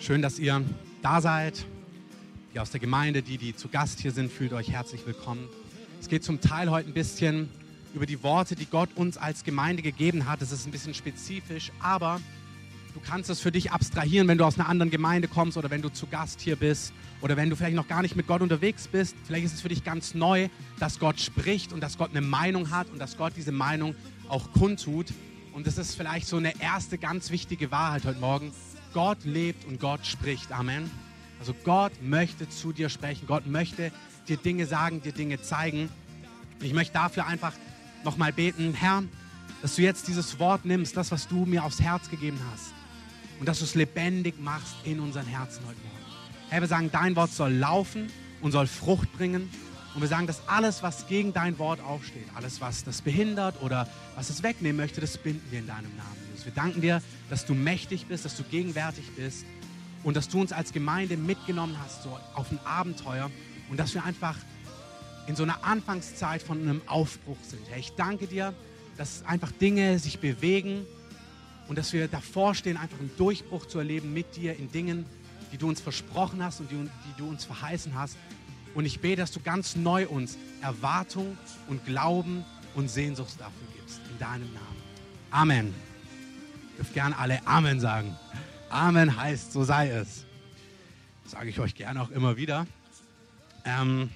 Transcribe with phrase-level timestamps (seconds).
[0.00, 0.64] Schön, dass ihr
[1.02, 1.66] da seid.
[2.54, 5.46] Die aus der Gemeinde, die, die zu Gast hier sind, fühlt euch herzlich willkommen.
[6.00, 7.50] Es geht zum Teil heute ein bisschen
[7.92, 10.40] über die Worte, die Gott uns als Gemeinde gegeben hat.
[10.40, 12.18] Das ist ein bisschen spezifisch, aber
[12.94, 15.82] du kannst es für dich abstrahieren, wenn du aus einer anderen Gemeinde kommst oder wenn
[15.82, 18.88] du zu Gast hier bist oder wenn du vielleicht noch gar nicht mit Gott unterwegs
[18.88, 19.14] bist.
[19.26, 20.48] Vielleicht ist es für dich ganz neu,
[20.78, 23.94] dass Gott spricht und dass Gott eine Meinung hat und dass Gott diese Meinung
[24.30, 25.12] auch kundtut.
[25.52, 28.50] Und das ist vielleicht so eine erste ganz wichtige Wahrheit heute Morgen.
[28.92, 30.52] Gott lebt und Gott spricht.
[30.52, 30.90] Amen.
[31.38, 33.26] Also Gott möchte zu dir sprechen.
[33.26, 33.92] Gott möchte
[34.28, 35.88] dir Dinge sagen, dir Dinge zeigen.
[36.60, 37.52] Und ich möchte dafür einfach
[38.04, 39.02] nochmal beten, Herr,
[39.62, 42.72] dass du jetzt dieses Wort nimmst, das, was du mir aufs Herz gegeben hast.
[43.38, 46.00] Und dass du es lebendig machst in unseren Herzen heute Morgen.
[46.50, 48.08] Herr, wir sagen, dein Wort soll laufen
[48.42, 49.48] und soll Frucht bringen.
[49.94, 53.88] Und wir sagen, dass alles, was gegen dein Wort aufsteht, alles, was das behindert oder
[54.14, 56.29] was es wegnehmen möchte, das binden wir in deinem Namen.
[56.40, 56.46] Jesus.
[56.46, 59.44] Wir danken dir, dass du mächtig bist, dass du gegenwärtig bist
[60.02, 63.30] und dass du uns als Gemeinde mitgenommen hast, so auf ein Abenteuer
[63.68, 64.36] und dass wir einfach
[65.26, 67.60] in so einer Anfangszeit von einem Aufbruch sind.
[67.68, 68.54] Herr, ich danke dir,
[68.96, 70.86] dass einfach Dinge sich bewegen
[71.68, 75.06] und dass wir davor stehen, einfach einen Durchbruch zu erleben mit dir in Dingen,
[75.52, 78.16] die du uns versprochen hast und die, die du uns verheißen hast.
[78.74, 81.36] Und ich bete, dass du ganz neu uns Erwartung
[81.68, 84.00] und Glauben und Sehnsucht dafür gibst.
[84.10, 84.80] In deinem Namen.
[85.30, 85.89] Amen.
[86.80, 88.16] Dürft gerne alle Amen sagen.
[88.70, 90.24] Amen heißt, so sei es.
[91.24, 92.66] Das sage ich euch gerne auch immer wieder.
[93.66, 94.08] Ähm,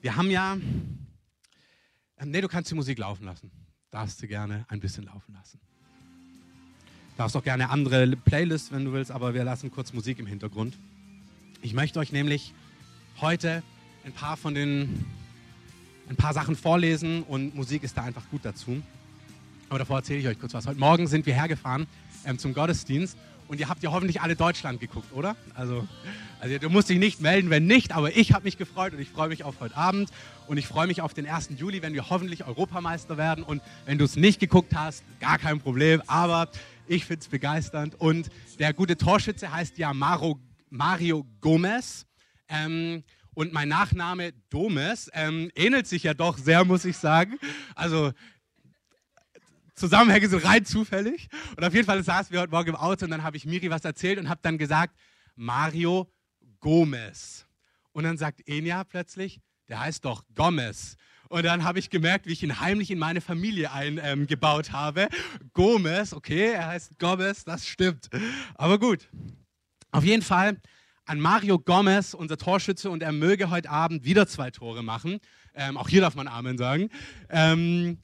[0.00, 0.54] wir haben ja.
[0.54, 3.50] Ähm, ne, du kannst die Musik laufen lassen.
[3.90, 5.60] Darfst du gerne ein bisschen laufen lassen.
[7.18, 10.78] Darfst auch gerne andere Playlists, wenn du willst, aber wir lassen kurz Musik im Hintergrund.
[11.60, 12.54] Ich möchte euch nämlich
[13.20, 13.62] heute
[14.06, 15.04] ein paar von den
[16.08, 18.82] ein paar Sachen vorlesen und Musik ist da einfach gut dazu.
[19.68, 20.66] Aber davor erzähle ich euch kurz was.
[20.66, 21.86] Heute Morgen sind wir hergefahren
[22.24, 23.16] ähm, zum Gottesdienst
[23.48, 25.36] und ihr habt ja hoffentlich alle Deutschland geguckt, oder?
[25.54, 25.86] Also,
[26.40, 29.08] also du musst dich nicht melden, wenn nicht, aber ich habe mich gefreut und ich
[29.08, 30.10] freue mich auf heute Abend
[30.46, 31.50] und ich freue mich auf den 1.
[31.56, 35.60] Juli, wenn wir hoffentlich Europameister werden und wenn du es nicht geguckt hast, gar kein
[35.60, 36.48] Problem, aber
[36.86, 38.28] ich finde es begeisternd und
[38.58, 40.38] der gute Torschütze heißt ja Mario,
[40.70, 42.06] Mario Gomez.
[42.48, 43.02] Ähm,
[43.34, 47.38] und mein Nachname Domes ähm, ähnelt sich ja doch sehr, muss ich sagen.
[47.74, 48.12] Also
[49.74, 51.28] Zusammenhänge sind rein zufällig.
[51.56, 53.70] Und auf jeden Fall saßen wir heute Morgen im Auto und dann habe ich Miri
[53.70, 54.96] was erzählt und habe dann gesagt,
[55.36, 56.12] Mario
[56.60, 57.46] Gomez.
[57.92, 60.96] Und dann sagt Enya plötzlich, der heißt doch Gomez.
[61.28, 65.08] Und dann habe ich gemerkt, wie ich ihn heimlich in meine Familie eingebaut ähm, habe.
[65.52, 68.08] Gomez, okay, er heißt Gomez, das stimmt.
[68.54, 69.08] Aber gut.
[69.90, 70.60] Auf jeden Fall
[71.06, 75.18] an Mario Gomez, unser Torschütze, und er möge heute Abend wieder zwei Tore machen.
[75.54, 76.88] Ähm, auch hier darf man Amen sagen.
[77.30, 77.98] Ähm,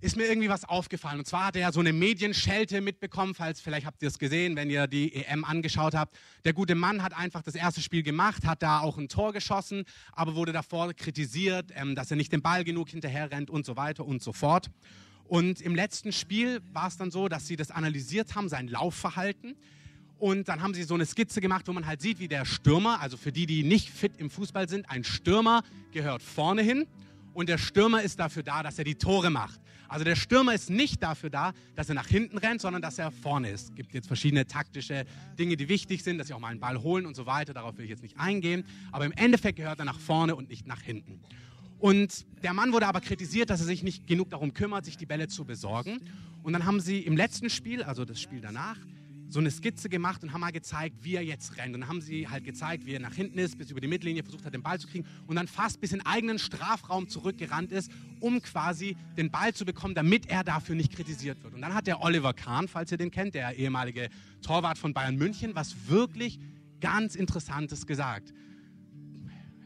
[0.00, 1.18] ist mir irgendwie was aufgefallen.
[1.18, 4.70] Und zwar hat er so eine Medienschelte mitbekommen, falls vielleicht habt ihr es gesehen, wenn
[4.70, 6.16] ihr die EM angeschaut habt.
[6.44, 9.84] Der gute Mann hat einfach das erste Spiel gemacht, hat da auch ein Tor geschossen,
[10.12, 13.76] aber wurde davor kritisiert, ähm, dass er nicht den Ball genug hinterher rennt und so
[13.76, 14.70] weiter und so fort.
[15.24, 19.54] Und im letzten Spiel war es dann so, dass sie das analysiert haben, sein Laufverhalten.
[20.18, 23.00] Und dann haben sie so eine Skizze gemacht, wo man halt sieht, wie der Stürmer,
[23.00, 25.62] also für die, die nicht fit im Fußball sind, ein Stürmer
[25.92, 26.86] gehört vorne hin
[27.40, 29.58] und der Stürmer ist dafür da, dass er die Tore macht.
[29.88, 33.10] Also der Stürmer ist nicht dafür da, dass er nach hinten rennt, sondern dass er
[33.10, 33.70] vorne ist.
[33.70, 35.06] Es gibt jetzt verschiedene taktische
[35.38, 37.54] Dinge, die wichtig sind, dass sie auch mal einen Ball holen und so weiter.
[37.54, 38.66] Darauf will ich jetzt nicht eingehen.
[38.92, 41.18] Aber im Endeffekt gehört er nach vorne und nicht nach hinten.
[41.78, 45.06] Und der Mann wurde aber kritisiert, dass er sich nicht genug darum kümmert, sich die
[45.06, 45.98] Bälle zu besorgen.
[46.42, 48.76] Und dann haben sie im letzten Spiel, also das Spiel danach,
[49.30, 51.74] so eine Skizze gemacht und haben mal gezeigt, wie er jetzt rennt.
[51.74, 54.22] Und dann haben sie halt gezeigt, wie er nach hinten ist, bis über die Mittellinie
[54.22, 57.90] versucht hat, den Ball zu kriegen und dann fast bis in eigenen Strafraum zurückgerannt ist,
[58.18, 61.54] um quasi den Ball zu bekommen, damit er dafür nicht kritisiert wird.
[61.54, 64.08] Und dann hat der Oliver Kahn, falls ihr den kennt, der ehemalige
[64.42, 66.40] Torwart von Bayern München, was wirklich
[66.80, 68.34] ganz Interessantes gesagt.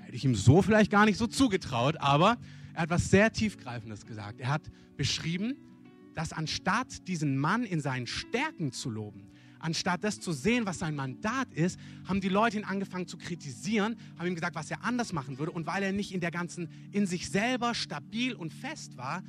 [0.01, 2.37] Hätte ich ihm so vielleicht gar nicht so zugetraut, aber
[2.75, 4.41] er hat was sehr tiefgreifendes gesagt.
[4.41, 5.55] Er hat beschrieben,
[6.15, 9.31] dass anstatt diesen Mann in seinen Stärken zu loben,
[9.65, 13.97] anstatt das zu sehen, was sein Mandat ist, haben die Leute ihn angefangen zu kritisieren,
[14.19, 15.53] haben ihm gesagt, was er anders machen würde.
[15.53, 19.23] Und weil er nicht in der ganzen, in sich selber stabil und fest war,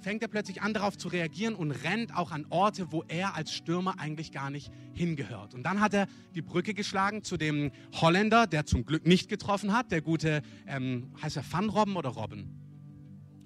[0.00, 3.52] fängt er plötzlich an darauf zu reagieren und rennt auch an Orte, wo er als
[3.52, 5.54] Stürmer eigentlich gar nicht hingehört.
[5.54, 9.72] Und dann hat er die Brücke geschlagen zu dem Holländer, der zum Glück nicht getroffen
[9.72, 12.50] hat, der gute, ähm, heißt er Van Robben oder Robben?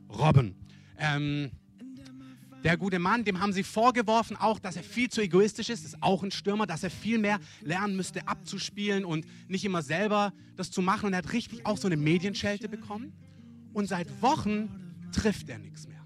[0.08, 0.54] Robben.
[0.98, 1.50] Ähm,
[2.64, 6.02] der gute Mann, dem haben sie vorgeworfen, auch, dass er viel zu egoistisch ist, ist
[6.02, 10.70] auch ein Stürmer, dass er viel mehr lernen müsste, abzuspielen und nicht immer selber das
[10.70, 11.06] zu machen.
[11.06, 13.12] Und er hat richtig auch so eine Medienschelte bekommen.
[13.72, 14.68] Und seit Wochen
[15.12, 15.98] trifft er nichts mehr.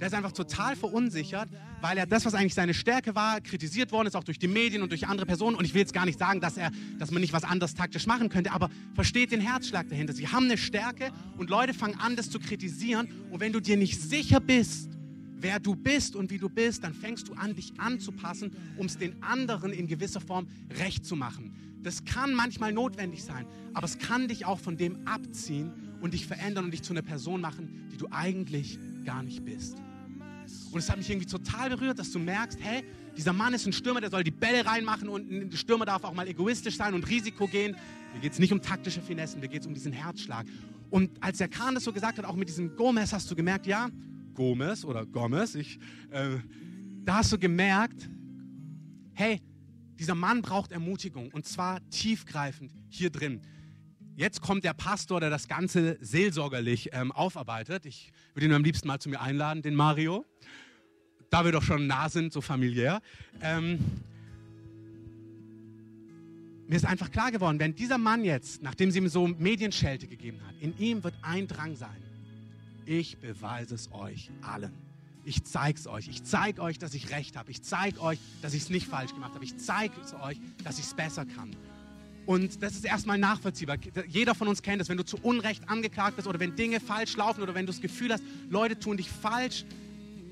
[0.00, 1.48] der ist einfach total verunsichert,
[1.80, 4.82] weil er das, was eigentlich seine Stärke war, kritisiert worden ist, auch durch die Medien
[4.82, 5.56] und durch andere Personen.
[5.56, 6.70] Und ich will jetzt gar nicht sagen, dass, er,
[7.00, 10.12] dass man nicht was anderes taktisch machen könnte, aber versteht den Herzschlag dahinter.
[10.12, 13.08] Sie haben eine Stärke und Leute fangen an, das zu kritisieren.
[13.30, 14.97] Und wenn du dir nicht sicher bist,
[15.40, 18.98] wer du bist und wie du bist, dann fängst du an, dich anzupassen, um es
[18.98, 20.48] den anderen in gewisser Form
[20.78, 21.54] recht zu machen.
[21.82, 26.26] Das kann manchmal notwendig sein, aber es kann dich auch von dem abziehen und dich
[26.26, 29.76] verändern und dich zu einer Person machen, die du eigentlich gar nicht bist.
[30.72, 32.84] Und es hat mich irgendwie total berührt, dass du merkst, hey,
[33.16, 36.14] dieser Mann ist ein Stürmer, der soll die Bälle reinmachen und ein Stürmer darf auch
[36.14, 37.76] mal egoistisch sein und Risiko gehen.
[38.14, 40.46] Mir geht es nicht um taktische Finessen, mir geht es um diesen Herzschlag.
[40.90, 43.66] Und als der Kahn das so gesagt hat, auch mit diesem Gomez, hast du gemerkt,
[43.66, 43.88] ja,
[44.38, 45.80] Gomez oder Gomez, ich,
[46.12, 46.36] äh,
[47.04, 48.08] da hast du gemerkt,
[49.14, 49.40] hey,
[49.98, 53.40] dieser Mann braucht Ermutigung und zwar tiefgreifend hier drin.
[54.14, 57.84] Jetzt kommt der Pastor, der das Ganze seelsorgerlich ähm, aufarbeitet.
[57.84, 60.24] Ich würde ihn am liebsten mal zu mir einladen, den Mario.
[61.30, 63.02] Da wir doch schon nah sind, so familiär.
[63.42, 63.80] Ähm,
[66.68, 70.38] mir ist einfach klar geworden, wenn dieser Mann jetzt, nachdem sie ihm so Medienschelte gegeben
[70.46, 72.07] hat, in ihm wird ein Drang sein.
[72.90, 74.72] Ich beweise es euch allen.
[75.26, 76.08] Ich zeige es euch.
[76.08, 77.50] Ich zeige euch, dass ich recht habe.
[77.50, 79.44] Ich zeige euch, dass ich es nicht falsch gemacht habe.
[79.44, 81.54] Ich zeige es euch, dass ich es besser kann.
[82.24, 83.76] Und das ist erstmal nachvollziehbar.
[84.06, 87.14] Jeder von uns kennt das, wenn du zu Unrecht angeklagt bist oder wenn Dinge falsch
[87.18, 89.66] laufen oder wenn du das Gefühl hast, Leute tun dich falsch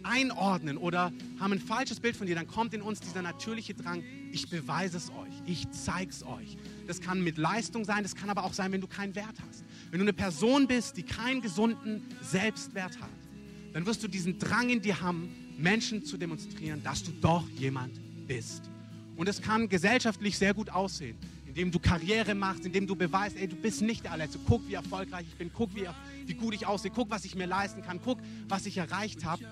[0.03, 4.03] einordnen oder haben ein falsches Bild von dir, dann kommt in uns dieser natürliche Drang,
[4.32, 6.56] ich beweise es euch, ich zeige es euch.
[6.87, 9.65] Das kann mit Leistung sein, das kann aber auch sein, wenn du keinen Wert hast.
[9.90, 13.10] Wenn du eine Person bist, die keinen gesunden Selbstwert hat,
[13.72, 15.28] dann wirst du diesen Drang in dir haben,
[15.58, 18.62] Menschen zu demonstrieren, dass du doch jemand bist.
[19.16, 21.16] Und es kann gesellschaftlich sehr gut aussehen
[21.56, 24.38] indem du Karriere machst, indem du beweist, ey, du bist nicht der Allerletzte.
[24.46, 25.86] Guck, wie erfolgreich ich bin, guck, wie,
[26.26, 29.42] wie gut ich aussehe, guck, was ich mir leisten kann, guck, was ich erreicht habe.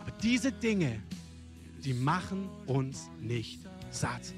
[0.00, 1.02] Aber diese Dinge,
[1.84, 3.58] die machen uns nicht
[3.90, 4.32] satt.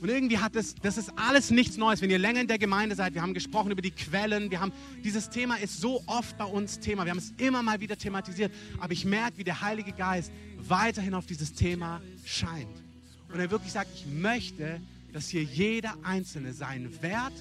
[0.00, 2.00] Und irgendwie hat es, das ist alles nichts Neues.
[2.00, 4.72] Wenn ihr länger in der Gemeinde seid, wir haben gesprochen über die Quellen, wir haben,
[5.02, 7.04] dieses Thema ist so oft bei uns Thema.
[7.04, 8.52] Wir haben es immer mal wieder thematisiert.
[8.78, 12.68] Aber ich merke, wie der Heilige Geist weiterhin auf dieses Thema scheint.
[13.32, 14.80] Und er wirklich sagt, ich möchte,
[15.12, 17.32] dass hier jeder Einzelne seinen Wert,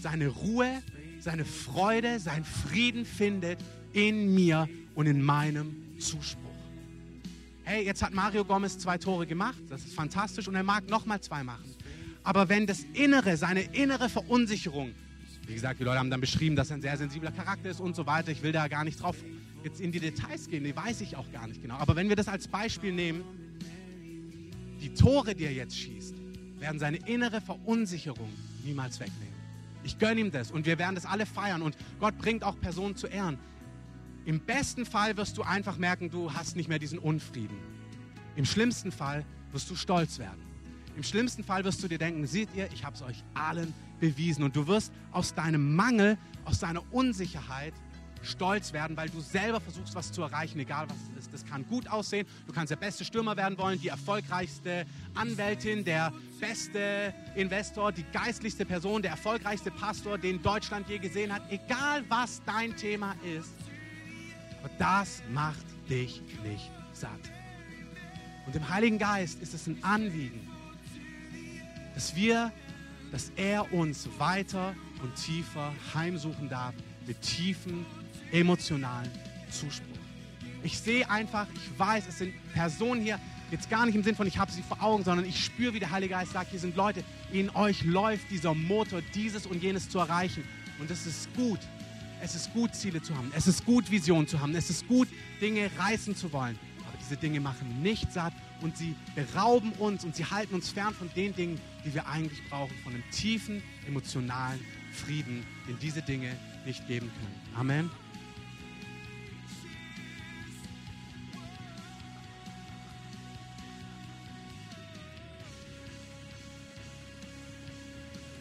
[0.00, 0.82] seine Ruhe,
[1.18, 3.58] seine Freude, seinen Frieden findet
[3.92, 6.50] in mir und in meinem Zuspruch.
[7.64, 11.20] Hey, jetzt hat Mario Gomez zwei Tore gemacht, das ist fantastisch und er mag nochmal
[11.20, 11.69] zwei machen.
[12.22, 14.94] Aber wenn das Innere, seine innere Verunsicherung,
[15.46, 17.96] wie gesagt, die Leute haben dann beschrieben, dass er ein sehr sensibler Charakter ist und
[17.96, 19.16] so weiter, ich will da gar nicht drauf
[19.64, 21.76] jetzt in die Details gehen, die weiß ich auch gar nicht genau.
[21.76, 23.24] Aber wenn wir das als Beispiel nehmen,
[24.80, 26.14] die Tore, die er jetzt schießt,
[26.58, 28.30] werden seine innere Verunsicherung
[28.64, 29.34] niemals wegnehmen.
[29.82, 32.96] Ich gönne ihm das und wir werden das alle feiern und Gott bringt auch Personen
[32.96, 33.38] zu Ehren.
[34.26, 37.56] Im besten Fall wirst du einfach merken, du hast nicht mehr diesen Unfrieden.
[38.36, 40.49] Im schlimmsten Fall wirst du stolz werden.
[41.00, 44.44] Im schlimmsten Fall wirst du dir denken, seht ihr, ich habe es euch allen bewiesen.
[44.44, 47.72] Und du wirst aus deinem Mangel, aus deiner Unsicherheit
[48.20, 51.32] stolz werden, weil du selber versuchst, was zu erreichen, egal was es ist.
[51.32, 52.26] Das kann gut aussehen.
[52.46, 58.66] Du kannst der beste Stürmer werden wollen, die erfolgreichste Anwältin, der beste Investor, die geistlichste
[58.66, 61.50] Person, der erfolgreichste Pastor, den Deutschland je gesehen hat.
[61.50, 63.54] Egal was dein Thema ist.
[64.62, 67.10] Aber das macht dich nicht satt.
[68.44, 70.49] Und dem Heiligen Geist ist es ein Anliegen,
[71.94, 72.52] dass wir,
[73.12, 76.74] dass er uns weiter und tiefer heimsuchen darf
[77.06, 77.86] mit tiefen
[78.32, 79.10] emotionalen
[79.50, 79.86] Zuspruch.
[80.62, 83.18] Ich sehe einfach, ich weiß, es sind Personen hier,
[83.50, 85.80] jetzt gar nicht im Sinn von, ich habe sie vor Augen, sondern ich spüre, wie
[85.80, 89.88] der Heilige Geist sagt, hier sind Leute, in euch läuft dieser Motor, dieses und jenes
[89.88, 90.44] zu erreichen.
[90.78, 91.58] Und es ist gut.
[92.22, 93.32] Es ist gut, Ziele zu haben.
[93.34, 94.54] Es ist gut, Visionen zu haben.
[94.54, 95.08] Es ist gut,
[95.40, 96.58] Dinge reißen zu wollen.
[96.86, 100.94] Aber diese Dinge machen nicht satt und sie berauben uns und sie halten uns fern
[100.94, 104.60] von den Dingen, die wir eigentlich brauchen, von einem tiefen emotionalen
[104.92, 107.56] Frieden, den diese Dinge nicht geben können.
[107.56, 107.90] Amen.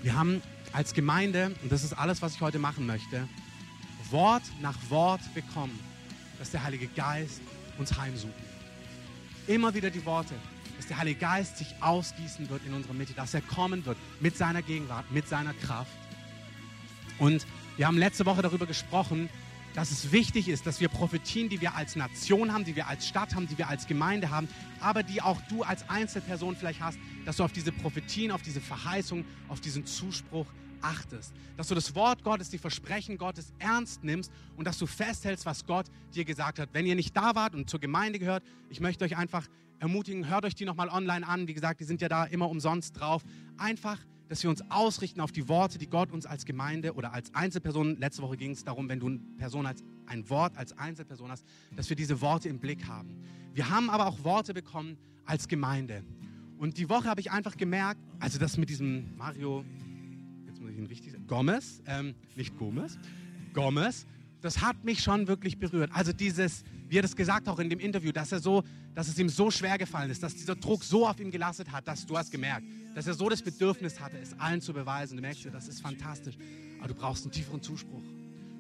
[0.02, 3.28] Wir haben als Gemeinde, und das ist alles, was ich heute machen möchte,
[4.12, 5.78] Wort nach Wort bekommen,
[6.40, 7.42] dass der Heilige Geist
[7.78, 8.34] uns heimsucht.
[9.50, 10.36] Immer wieder die Worte,
[10.77, 14.38] dass der Heilige Geist sich ausgießen wird in unserer Mitte, dass er kommen wird mit
[14.38, 15.91] seiner Gegenwart, mit seiner Kraft.
[17.18, 19.27] Und wir haben letzte Woche darüber gesprochen,
[19.74, 23.08] dass es wichtig ist, dass wir Prophetien, die wir als Nation haben, die wir als
[23.08, 24.48] Stadt haben, die wir als Gemeinde haben,
[24.82, 28.62] aber die auch du als Einzelperson vielleicht hast, dass du auf diese Prophetien, auf diese
[28.62, 30.46] Verheißung, auf diesen Zuspruch
[30.82, 35.46] achtest, dass du das Wort Gottes, die Versprechen Gottes ernst nimmst und dass du festhältst,
[35.46, 36.70] was Gott dir gesagt hat.
[36.74, 39.48] Wenn ihr nicht da wart und zur Gemeinde gehört, ich möchte euch einfach
[39.80, 41.48] ermutigen, hört euch die nochmal online an.
[41.48, 43.24] Wie gesagt, die sind ja da immer umsonst drauf.
[43.58, 47.34] Einfach, dass wir uns ausrichten auf die Worte, die Gott uns als Gemeinde oder als
[47.34, 51.32] Einzelperson, letzte Woche ging es darum, wenn du eine Person als ein Wort als Einzelperson
[51.32, 51.46] hast,
[51.76, 53.16] dass wir diese Worte im Blick haben.
[53.54, 56.04] Wir haben aber auch Worte bekommen als Gemeinde.
[56.58, 59.64] Und die Woche habe ich einfach gemerkt, also das mit diesem Mario,
[60.78, 62.98] ihn richtig Gomez, ähm, nicht Gomez,
[63.54, 64.06] Gomez,
[64.42, 65.92] das hat mich schon wirklich berührt.
[65.94, 68.64] Also dieses, wie er das gesagt hat, auch in dem Interview, dass er so,
[68.96, 71.88] dass es ihm so schwer gefallen ist, dass dieser Druck so auf ihn gelastet hat,
[71.88, 75.18] dass du hast gemerkt, dass er so das Bedürfnis hatte, es allen zu beweisen.
[75.18, 76.38] Du merkst, das ist fantastisch.
[76.80, 78.04] Aber du brauchst einen tieferen Zuspruch.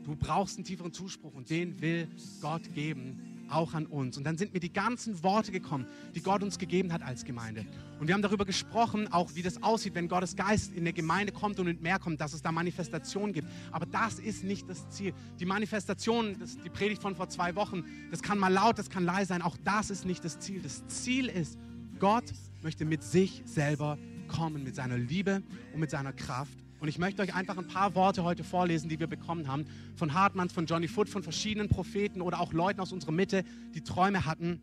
[0.03, 2.09] Du brauchst einen tieferen Zuspruch und den will
[2.41, 4.17] Gott geben auch an uns.
[4.17, 7.65] Und dann sind mir die ganzen Worte gekommen, die Gott uns gegeben hat als Gemeinde.
[7.99, 11.33] Und wir haben darüber gesprochen, auch wie das aussieht, wenn Gottes Geist in der Gemeinde
[11.33, 13.47] kommt und mit mehr kommt, dass es da Manifestationen gibt.
[13.71, 15.13] Aber das ist nicht das Ziel.
[15.39, 19.03] Die Manifestation, das, die Predigt von vor zwei Wochen, das kann mal laut, das kann
[19.03, 19.41] leise sein.
[19.41, 20.61] Auch das ist nicht das Ziel.
[20.61, 21.57] Das Ziel ist,
[21.99, 22.25] Gott
[22.61, 26.57] möchte mit sich selber kommen, mit seiner Liebe und mit seiner Kraft.
[26.79, 29.65] Und ich möchte euch einfach ein paar Worte heute vorlesen, die wir bekommen haben.
[29.95, 33.43] Von Hartmanns, von Johnny Foot, von verschiedenen Propheten oder auch Leuten aus unserer Mitte,
[33.75, 34.61] die Träume hatten.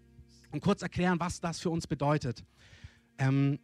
[0.51, 2.45] Und kurz erklären, was das für uns bedeutet.
[3.19, 3.59] Ähm,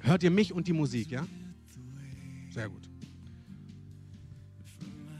[0.00, 1.26] hört ihr mich und die Musik, ja?
[2.50, 2.88] Sehr gut.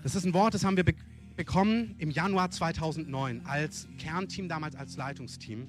[0.03, 0.95] Das ist ein Wort, das haben wir be
[1.37, 5.67] bekommen im Januar 2009 als Kernteam, damals als Leitungsteam.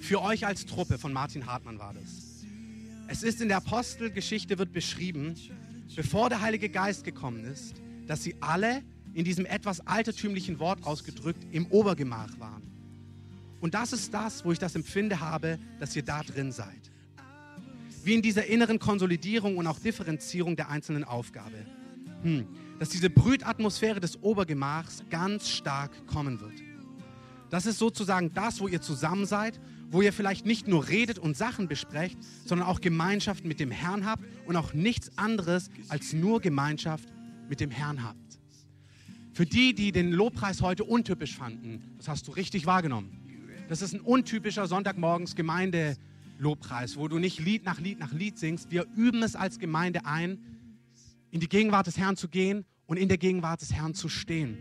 [0.00, 2.23] Für euch als Truppe von Martin Hartmann war das.
[3.06, 5.34] Es ist in der Apostelgeschichte wird beschrieben,
[5.94, 7.74] bevor der Heilige Geist gekommen ist,
[8.06, 8.82] dass sie alle
[9.12, 12.62] in diesem etwas altertümlichen Wort ausgedrückt im Obergemach waren.
[13.60, 16.90] Und das ist das, wo ich das Empfinde habe, dass ihr da drin seid.
[18.02, 21.64] Wie in dieser inneren Konsolidierung und auch Differenzierung der einzelnen Aufgabe.
[22.22, 22.46] Hm.
[22.78, 26.62] Dass diese Brütatmosphäre des Obergemachs ganz stark kommen wird.
[27.50, 29.60] Das ist sozusagen das, wo ihr zusammen seid
[29.94, 34.04] wo ihr vielleicht nicht nur redet und Sachen besprecht, sondern auch Gemeinschaft mit dem Herrn
[34.04, 37.08] habt und auch nichts anderes als nur Gemeinschaft
[37.48, 38.18] mit dem Herrn habt.
[39.32, 43.64] Für die, die den Lobpreis heute untypisch fanden, das hast du richtig wahrgenommen.
[43.68, 48.72] Das ist ein untypischer Sonntagmorgens Gemeindelobpreis, wo du nicht Lied nach Lied nach Lied singst.
[48.72, 50.38] Wir üben es als Gemeinde ein,
[51.30, 54.58] in die Gegenwart des Herrn zu gehen und in der Gegenwart des Herrn zu stehen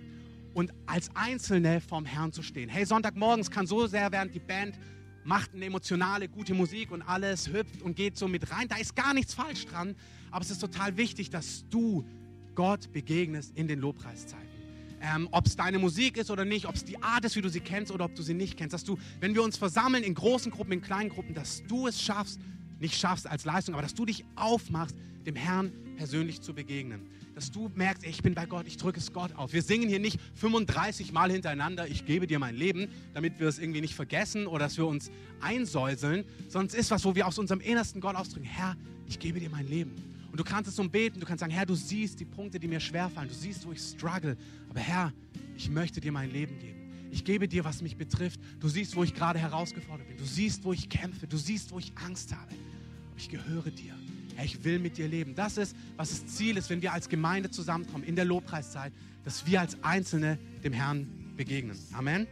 [0.54, 2.70] und als Einzelne vorm Herrn zu stehen.
[2.70, 4.78] Hey, Sonntagmorgens kann so sehr, während die Band
[5.24, 8.68] macht eine emotionale, gute Musik und alles hüpft und geht so mit rein.
[8.68, 9.96] Da ist gar nichts falsch dran,
[10.32, 12.06] aber es ist total wichtig, dass du
[12.56, 14.44] Gott begegnest in den Lobpreiszeiten.
[15.02, 17.50] Ähm, ob es deine Musik ist oder nicht, ob es die Art ist, wie du
[17.50, 20.14] sie kennst oder ob du sie nicht kennst, dass du, wenn wir uns versammeln in
[20.14, 22.40] großen Gruppen, in kleinen Gruppen, dass du es schaffst,
[22.80, 27.02] nicht schaffst als Leistung, aber dass du dich aufmachst, dem Herrn persönlich zu begegnen
[27.36, 29.54] dass du merkst, ich bin bei Gott, ich drücke es Gott auf.
[29.54, 33.60] Wir singen hier nicht 35 Mal hintereinander, ich gebe dir mein Leben, damit wir es
[33.60, 35.12] irgendwie nicht vergessen oder dass wir uns
[35.42, 38.76] einsäuseln, es ist was, wo wir aus unserem innersten Gott ausdrücken, Herr,
[39.08, 39.92] ich gebe dir mein Leben.
[40.32, 42.68] Und du kannst es so beten, du kannst sagen, Herr, du siehst die Punkte, die
[42.68, 44.38] mir schwerfallen, du siehst, wo ich struggle,
[44.70, 45.14] aber Herr,
[45.56, 46.80] ich möchte dir mein Leben geben.
[47.12, 48.40] Ich gebe dir, was mich betrifft.
[48.60, 50.18] Du siehst, wo ich gerade herausgefordert bin.
[50.18, 51.28] Du siehst, wo ich kämpfe.
[51.28, 52.56] Du siehst, wo ich Angst habe.
[53.16, 53.94] Ich gehöre dir.
[54.42, 55.36] Ich will mit dir leben.
[55.36, 59.46] Das ist, was das Ziel ist, wenn wir als Gemeinde zusammenkommen in der Lobpreiszeit, dass
[59.46, 61.78] wir als Einzelne dem Herrn begegnen.
[61.94, 62.28] Amen.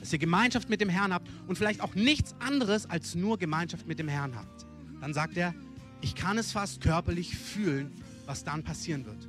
[0.00, 3.86] Dass ihr Gemeinschaft mit dem Herrn habt und vielleicht auch nichts anderes als nur Gemeinschaft
[3.86, 4.66] mit dem Herrn habt.
[5.00, 5.54] Dann sagt er,
[6.00, 7.92] ich kann es fast körperlich fühlen,
[8.26, 9.28] was dann passieren wird.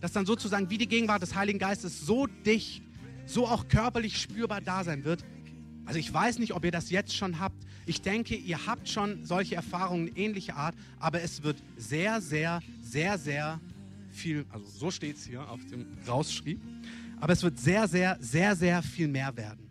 [0.00, 2.82] Dass dann sozusagen wie die Gegenwart des Heiligen Geistes so dicht,
[3.26, 5.24] so auch körperlich spürbar da sein wird.
[5.86, 9.24] Also ich weiß nicht, ob ihr das jetzt schon habt, ich denke, ihr habt schon
[9.24, 13.60] solche Erfahrungen ähnlicher Art, aber es wird sehr, sehr, sehr, sehr
[14.10, 16.60] viel, also so steht es hier auf dem Rausschrieb,
[17.20, 19.70] aber es wird sehr, sehr, sehr, sehr viel mehr werden.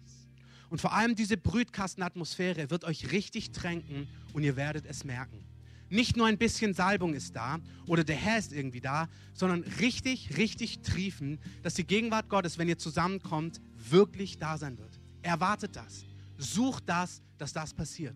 [0.70, 5.46] Und vor allem diese Brütkastenatmosphäre wird euch richtig tränken und ihr werdet es merken.
[5.90, 10.38] Nicht nur ein bisschen Salbung ist da oder der Herr ist irgendwie da, sondern richtig,
[10.38, 15.00] richtig triefen, dass die Gegenwart Gottes, wenn ihr zusammenkommt, wirklich da sein wird.
[15.22, 16.06] Erwartet das.
[16.38, 18.16] Sucht das, dass das passiert.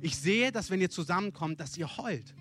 [0.00, 2.34] Ich sehe, dass wenn ihr zusammenkommt, dass ihr heult.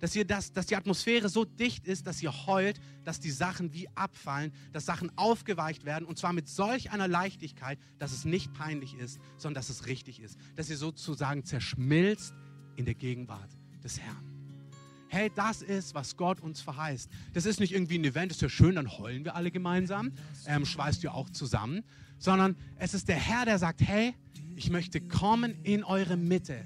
[0.00, 3.72] Dass, ihr das, dass die Atmosphäre so dicht ist, dass ihr heult, dass die Sachen
[3.72, 8.52] wie abfallen, dass Sachen aufgeweicht werden und zwar mit solch einer Leichtigkeit, dass es nicht
[8.52, 10.36] peinlich ist, sondern dass es richtig ist.
[10.56, 12.34] Dass ihr sozusagen zerschmilzt
[12.74, 14.32] in der Gegenwart des Herrn.
[15.08, 17.10] Hey, das ist, was Gott uns verheißt.
[17.34, 20.12] Das ist nicht irgendwie ein Event, das ist ja schön, dann heulen wir alle gemeinsam,
[20.46, 21.84] ähm, schweißt ihr auch zusammen,
[22.18, 24.14] sondern es ist der Herr, der sagt, hey,
[24.56, 26.64] ich möchte kommen in eure Mitte,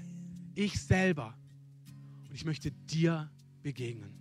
[0.55, 1.35] ich selber.
[2.29, 3.31] Und ich möchte dir
[3.63, 4.15] begegnen.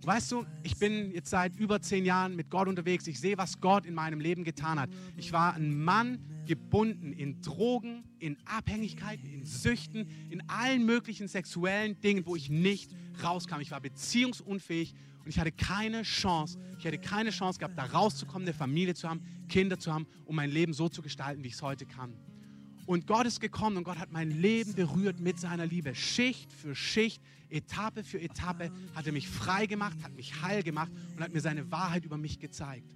[0.00, 3.06] Und weißt du, ich bin jetzt seit über zehn Jahren mit Gott unterwegs.
[3.06, 4.88] Ich sehe, was Gott in meinem Leben getan hat.
[5.16, 12.00] Ich war ein Mann gebunden in Drogen, in Abhängigkeiten, in Süchten, in allen möglichen sexuellen
[12.00, 12.90] Dingen, wo ich nicht
[13.22, 13.60] rauskam.
[13.60, 18.48] Ich war beziehungsunfähig und ich hatte keine Chance, ich hätte keine Chance gehabt, da rauszukommen,
[18.48, 21.54] eine Familie zu haben, Kinder zu haben, um mein Leben so zu gestalten, wie ich
[21.54, 22.16] es heute kann.
[22.86, 25.94] Und Gott ist gekommen und Gott hat mein Leben berührt mit seiner Liebe.
[25.94, 30.90] Schicht für Schicht, Etappe für Etappe hat er mich frei gemacht, hat mich heil gemacht
[31.16, 32.86] und hat mir seine Wahrheit über mich gezeigt.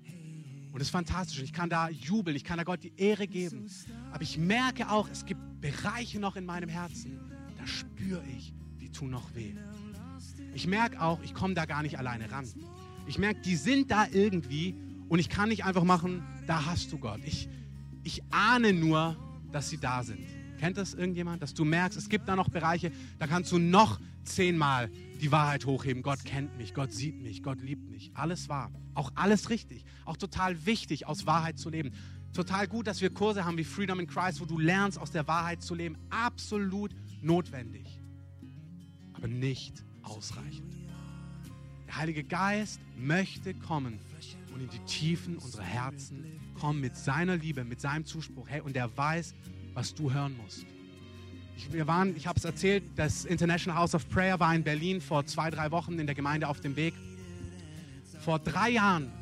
[0.73, 1.41] Und das ist fantastisch.
[1.41, 3.71] Ich kann da jubeln, ich kann da Gott die Ehre geben.
[4.13, 7.21] Aber ich merke auch, es gibt Bereiche noch in meinem Herzen,
[7.59, 9.55] da spüre ich, die tun noch weh.
[10.53, 12.47] Ich merke auch, ich komme da gar nicht alleine ran.
[13.07, 14.75] Ich merke, die sind da irgendwie
[15.09, 17.21] und ich kann nicht einfach machen, da hast du Gott.
[17.25, 17.49] Ich,
[18.03, 19.17] ich ahne nur,
[19.55, 20.19] dass sie da sind.
[20.59, 21.43] Kennt das irgendjemand?
[21.43, 25.67] Dass du merkst, es gibt da noch Bereiche, da kannst du noch zehnmal die Wahrheit
[25.67, 26.03] hochheben.
[26.03, 28.11] Gott kennt mich, Gott sieht mich, Gott liebt mich.
[28.15, 28.73] Alles wahr.
[28.95, 29.85] Auch alles richtig.
[30.05, 31.93] Auch total wichtig, aus Wahrheit zu leben.
[32.33, 35.29] Total gut, dass wir Kurse haben wie Freedom in Christ, wo du lernst, aus der
[35.29, 35.97] Wahrheit zu leben.
[36.11, 38.01] Absolut notwendig.
[39.13, 40.75] Aber nicht ausreichend.
[41.87, 44.01] Der Heilige Geist möchte kommen
[44.53, 46.25] und in die Tiefen unserer Herzen
[46.65, 48.49] kommen mit seiner Liebe, mit seinem Zuspruch.
[48.49, 49.35] Hey, und er weiß,
[49.75, 50.65] was du hören musst.
[51.59, 55.03] Ich, wir waren, ich habe es erzählt, das International House of Prayer war in Berlin
[55.03, 56.95] vor zwei, drei Wochen in der Gemeinde auf dem Weg.
[58.21, 59.13] Vor drei Jahren,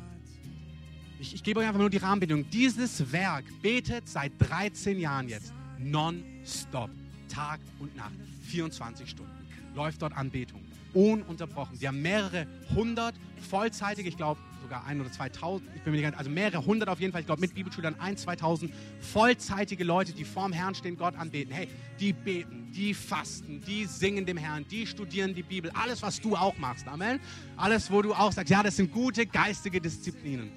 [1.19, 5.51] ich, ich gebe euch einfach nur die Rahmenbedingungen, dieses Werk betet seit 13 Jahren jetzt
[5.79, 6.91] non-stop,
[7.27, 9.33] Tag und Nacht, 24 Stunden,
[9.75, 10.61] läuft dort Anbetung,
[10.93, 11.77] ununterbrochen.
[11.77, 16.03] Die haben mehrere hundert vollzeitige, ich glaube, sogar ein oder 2000, ich bin mir nicht
[16.03, 20.13] ganz, also mehrere hundert auf jeden Fall, ich glaube mit Bibelschülern ein, 2000 vollzeitige Leute,
[20.13, 21.53] die vorm Herrn stehen, Gott anbeten.
[21.53, 21.67] Hey,
[21.99, 26.35] die beten, die fasten, die singen dem Herrn, die studieren die Bibel, alles, was du
[26.35, 27.19] auch machst, Amen.
[27.57, 30.51] Alles, wo du auch sagst, ja, das sind gute geistige Disziplinen.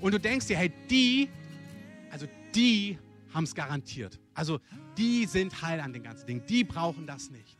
[0.00, 1.28] Und du denkst dir, hey, die,
[2.10, 2.98] also die
[3.32, 4.18] haben es garantiert.
[4.34, 4.58] Also
[4.96, 7.59] die sind heil an den ganzen Dingen, die brauchen das nicht.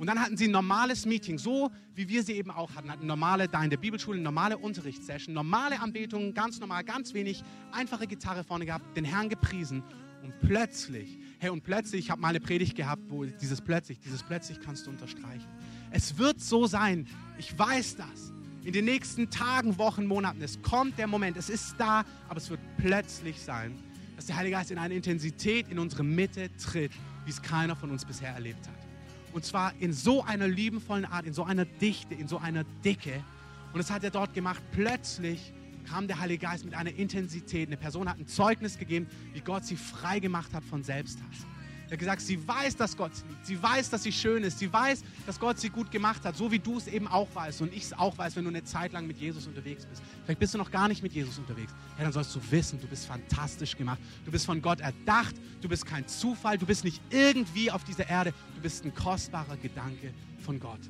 [0.00, 2.90] Und dann hatten sie ein normales Meeting, so wie wir sie eben auch hatten.
[2.90, 8.06] Hatten normale, da in der Bibelschule, normale Unterrichtssession, normale Anbetungen, ganz normal, ganz wenig, einfache
[8.06, 9.82] Gitarre vorne gehabt, den Herrn gepriesen.
[10.22, 14.22] Und plötzlich, hey, und plötzlich, ich habe mal eine Predigt gehabt, wo dieses plötzlich, dieses
[14.22, 15.46] plötzlich kannst du unterstreichen.
[15.90, 18.32] Es wird so sein, ich weiß das.
[18.64, 22.48] In den nächsten Tagen, Wochen, Monaten, es kommt der Moment, es ist da, aber es
[22.48, 23.78] wird plötzlich sein,
[24.16, 26.92] dass der Heilige Geist in eine Intensität in unsere Mitte tritt,
[27.26, 28.89] wie es keiner von uns bisher erlebt hat.
[29.32, 33.22] Und zwar in so einer liebenvollen Art, in so einer Dichte, in so einer Dicke.
[33.72, 34.62] Und das hat er dort gemacht.
[34.72, 35.52] Plötzlich
[35.88, 37.68] kam der Heilige Geist mit einer Intensität.
[37.68, 41.46] Eine Person hat ein Zeugnis gegeben, wie Gott sie frei gemacht hat von Selbsthass.
[41.90, 43.44] Er hat gesagt, sie weiß, dass Gott sie liebt.
[43.44, 44.60] Sie weiß, dass sie schön ist.
[44.60, 47.62] Sie weiß, dass Gott sie gut gemacht hat, so wie du es eben auch weißt
[47.62, 50.00] und ich es auch weiß, wenn du eine Zeit lang mit Jesus unterwegs bist.
[50.24, 51.72] Vielleicht bist du noch gar nicht mit Jesus unterwegs.
[51.98, 53.98] Ja, dann sollst du wissen, du bist fantastisch gemacht.
[54.24, 55.34] Du bist von Gott erdacht.
[55.62, 56.58] Du bist kein Zufall.
[56.58, 58.32] Du bist nicht irgendwie auf dieser Erde.
[58.54, 60.80] Du bist ein kostbarer Gedanke von Gott.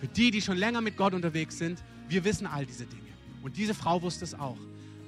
[0.00, 3.02] Für die, die schon länger mit Gott unterwegs sind, wir wissen all diese Dinge.
[3.40, 4.58] Und diese Frau wusste es auch.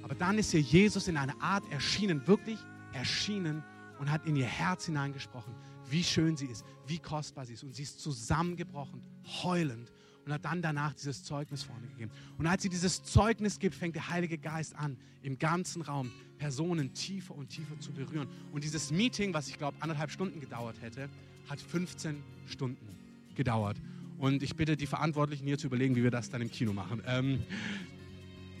[0.03, 2.59] Aber dann ist hier Jesus in einer Art erschienen, wirklich
[2.93, 3.61] erschienen
[3.99, 5.53] und hat in ihr Herz hineingesprochen,
[5.89, 7.63] wie schön sie ist, wie kostbar sie ist.
[7.63, 9.01] Und sie ist zusammengebrochen,
[9.43, 9.91] heulend
[10.25, 12.11] und hat dann danach dieses Zeugnis vorne gegeben.
[12.37, 16.93] Und als sie dieses Zeugnis gibt, fängt der Heilige Geist an, im ganzen Raum Personen
[16.93, 18.27] tiefer und tiefer zu berühren.
[18.53, 21.09] Und dieses Meeting, was ich glaube anderthalb Stunden gedauert hätte,
[21.49, 22.87] hat 15 Stunden
[23.35, 23.77] gedauert.
[24.17, 27.01] Und ich bitte die Verantwortlichen hier zu überlegen, wie wir das dann im Kino machen,
[27.05, 27.43] ähm,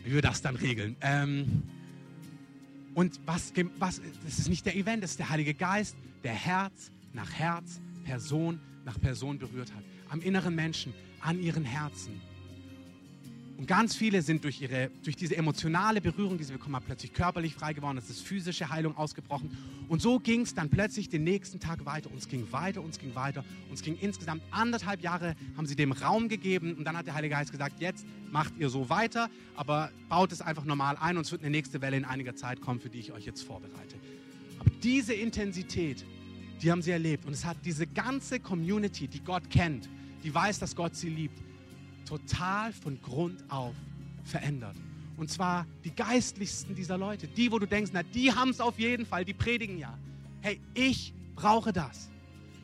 [0.03, 0.95] wie wir das dann regeln.
[1.01, 1.63] Ähm,
[2.99, 6.91] und was, was, das ist nicht der Event, das ist der Heilige Geist, der Herz
[7.13, 9.85] nach Herz, Person nach Person berührt hat.
[10.09, 12.19] Am inneren Menschen, an ihren Herzen.
[13.59, 17.11] Und ganz viele sind durch, ihre, durch diese emotionale Berührung, die sie bekommen haben, plötzlich
[17.11, 17.97] körperlich frei geworden.
[17.97, 19.51] Es ist physische Heilung ausgebrochen.
[19.89, 22.09] Und so ging es dann plötzlich den nächsten Tag weiter.
[22.09, 23.43] Uns ging weiter, uns ging weiter.
[23.69, 26.75] Uns ging insgesamt anderthalb Jahre, haben sie dem Raum gegeben.
[26.75, 30.39] Und dann hat der Heilige Geist gesagt, jetzt macht ihr so weiter, aber baut es
[30.39, 31.17] einfach normal ein.
[31.17, 33.41] Und es wird eine nächste Welle in einiger Zeit kommen, für die ich euch jetzt
[33.41, 33.97] vorbereite.
[34.57, 36.05] Aber diese Intensität,
[36.61, 37.25] die haben sie erlebt.
[37.25, 39.89] Und es hat diese ganze Community, die Gott kennt,
[40.23, 41.48] die weiß, dass Gott sie liebt,
[42.09, 43.75] total von Grund auf
[44.23, 44.75] verändert.
[45.17, 48.79] Und zwar die geistlichsten dieser Leute, die, wo du denkst, na, die haben es auf
[48.79, 49.97] jeden Fall, die predigen ja.
[50.41, 52.09] Hey, ich brauche das.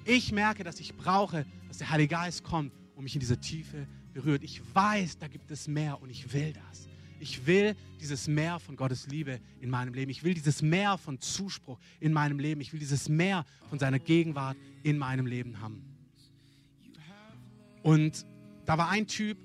[0.04, 3.88] Ich merke, dass ich brauche, dass der Heilige Geist kommt und mich in diese Tiefe
[4.14, 4.44] berührt.
[4.44, 6.88] Ich weiß, da gibt es mehr und ich will das.
[7.20, 10.12] Ich will dieses Meer von Gottes Liebe in meinem Leben.
[10.12, 12.62] Ich will dieses Meer von Zuspruch in meinem Leben.
[12.62, 15.84] Ich will dieses Meer von seiner Gegenwart in meinem Leben haben.
[17.84, 18.26] Und
[18.66, 19.38] da war ein Typ,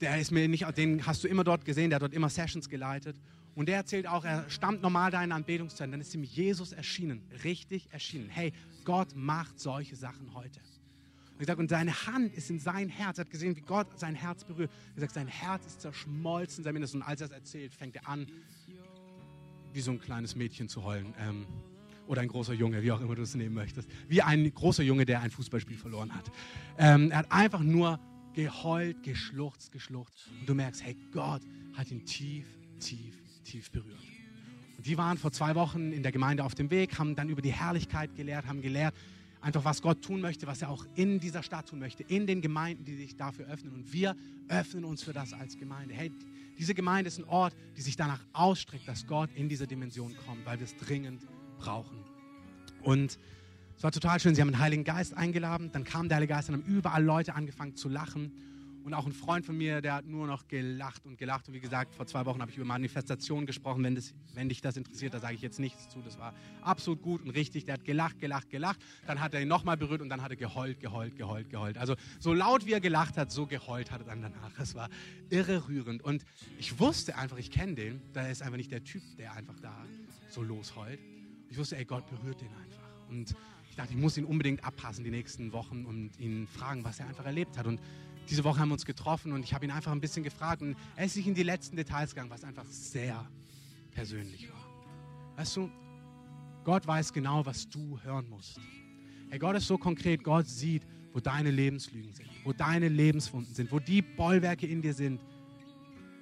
[0.00, 2.68] der ist mir nicht, den hast du immer dort gesehen, der hat dort immer Sessions
[2.68, 3.16] geleitet.
[3.54, 5.90] Und der erzählt auch, er stammt normal da in Anbetungszeit.
[5.90, 8.28] Dann ist ihm Jesus erschienen, richtig erschienen.
[8.28, 8.52] Hey,
[8.84, 10.60] Gott macht solche Sachen heute.
[11.38, 13.18] Und, sag, und seine Hand ist in sein Herz.
[13.18, 14.70] Er hat gesehen, wie Gott sein Herz berührt.
[14.94, 16.94] Er sagt, sein Herz ist zerschmolzen, sein Mindest.
[16.94, 18.26] Und als er es erzählt, fängt er an,
[19.72, 21.14] wie so ein kleines Mädchen zu heulen.
[21.18, 21.46] Ähm,
[22.06, 23.88] oder ein großer Junge, wie auch immer du es nehmen möchtest.
[24.08, 26.30] Wie ein großer Junge, der ein Fußballspiel verloren hat.
[26.78, 27.98] Ähm, er hat einfach nur
[28.36, 30.28] geheult, geschluchzt, geschluchzt.
[30.38, 31.42] Und du merkst, hey, Gott
[31.74, 32.46] hat ihn tief,
[32.78, 34.02] tief tief berührt.
[34.76, 37.40] Und die waren vor zwei Wochen in der Gemeinde auf dem Weg, haben dann über
[37.40, 38.94] die Herrlichkeit gelehrt, haben gelehrt,
[39.40, 42.42] einfach was Gott tun möchte, was er auch in dieser Stadt tun möchte, in den
[42.42, 43.72] Gemeinden, die sich dafür öffnen.
[43.72, 44.16] Und wir
[44.48, 45.94] öffnen uns für das als Gemeinde.
[45.94, 46.12] Hey,
[46.58, 50.44] diese Gemeinde ist ein Ort, die sich danach ausstreckt, dass Gott in diese Dimension kommt,
[50.44, 51.26] weil wir es dringend
[51.58, 51.98] brauchen.
[52.82, 53.18] Und
[53.76, 54.34] es war total schön.
[54.34, 57.34] Sie haben den Heiligen Geist eingeladen, dann kam der Heilige Geist, dann haben überall Leute
[57.34, 58.32] angefangen zu lachen.
[58.84, 61.48] Und auch ein Freund von mir, der hat nur noch gelacht und gelacht.
[61.48, 63.82] Und wie gesagt, vor zwei Wochen habe ich über Manifestationen gesprochen.
[63.82, 66.02] Wenn, das, wenn dich das interessiert, da sage ich jetzt nichts zu.
[66.02, 67.64] Das war absolut gut und richtig.
[67.64, 68.78] Der hat gelacht, gelacht, gelacht.
[69.08, 71.78] Dann hat er ihn nochmal berührt und dann hat er geheult, geheult, geheult, geheult.
[71.78, 74.56] Also so laut wie er gelacht hat, so geheult hat er dann danach.
[74.60, 74.88] Es war
[75.30, 76.04] irre rührend.
[76.04, 76.24] Und
[76.56, 78.00] ich wusste einfach, ich kenne den.
[78.12, 79.74] Da ist einfach nicht der Typ, der einfach da
[80.30, 81.00] so losheult.
[81.50, 82.86] Ich wusste, ey, Gott berührt den einfach.
[83.08, 83.34] Und
[83.76, 87.08] ich dachte, ich muss ihn unbedingt abpassen die nächsten Wochen und ihn fragen, was er
[87.08, 87.66] einfach erlebt hat.
[87.66, 87.78] Und
[88.26, 90.76] diese Woche haben wir uns getroffen und ich habe ihn einfach ein bisschen gefragt und
[90.96, 93.28] er ist nicht in die letzten Details gegangen, was einfach sehr
[93.90, 95.36] persönlich war.
[95.36, 95.70] Weißt du,
[96.64, 98.58] Gott weiß genau, was du hören musst.
[99.28, 103.70] Hey, Gott ist so konkret, Gott sieht, wo deine Lebenslügen sind, wo deine Lebenswunden sind,
[103.70, 105.20] wo die Bollwerke in dir sind,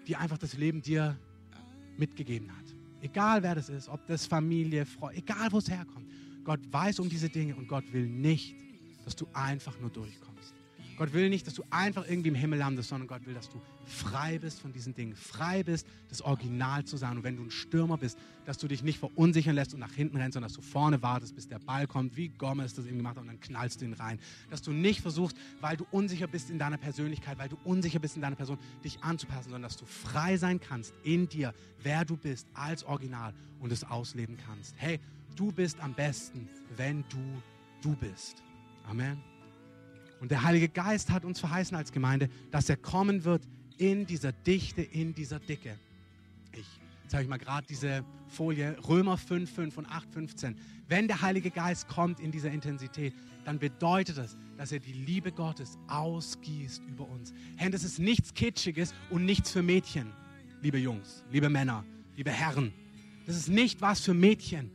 [0.08, 1.16] die einfach das Leben dir
[1.96, 2.74] mitgegeben hat.
[3.00, 6.10] Egal wer das ist, ob das Familie, Freund, egal wo es herkommt.
[6.44, 8.54] Gott weiß um diese Dinge und Gott will nicht,
[9.04, 10.54] dass du einfach nur durchkommst.
[10.96, 13.60] Gott will nicht, dass du einfach irgendwie im Himmel landest, sondern Gott will, dass du
[13.84, 17.16] frei bist von diesen Dingen, frei bist, das Original zu sein.
[17.16, 20.16] Und wenn du ein Stürmer bist, dass du dich nicht verunsichern lässt und nach hinten
[20.16, 23.16] rennst, sondern dass du vorne wartest, bis der Ball kommt, wie Gomez das eben gemacht
[23.16, 24.20] hat, und dann knallst du ihn rein.
[24.50, 28.14] Dass du nicht versuchst, weil du unsicher bist in deiner Persönlichkeit, weil du unsicher bist
[28.14, 32.16] in deiner Person, dich anzupassen, sondern dass du frei sein kannst in dir, wer du
[32.16, 34.74] bist, als Original und es ausleben kannst.
[34.76, 35.00] Hey,
[35.36, 37.42] du bist am besten, wenn du
[37.82, 38.42] du bist.
[38.88, 39.22] Amen.
[40.20, 44.32] Und der Heilige Geist hat uns verheißen als Gemeinde, dass er kommen wird in dieser
[44.32, 45.78] Dichte, in dieser Dicke.
[46.52, 46.66] Ich
[47.08, 50.56] zeige euch mal gerade diese Folie, Römer 5, 5 und 8, 15.
[50.88, 55.32] Wenn der Heilige Geist kommt in dieser Intensität, dann bedeutet das, dass er die Liebe
[55.32, 57.34] Gottes ausgießt über uns.
[57.56, 60.12] Hey, das ist nichts Kitschiges und nichts für Mädchen,
[60.62, 61.84] liebe Jungs, liebe Männer,
[62.16, 62.72] liebe Herren.
[63.26, 64.70] Das ist nicht was für Mädchen.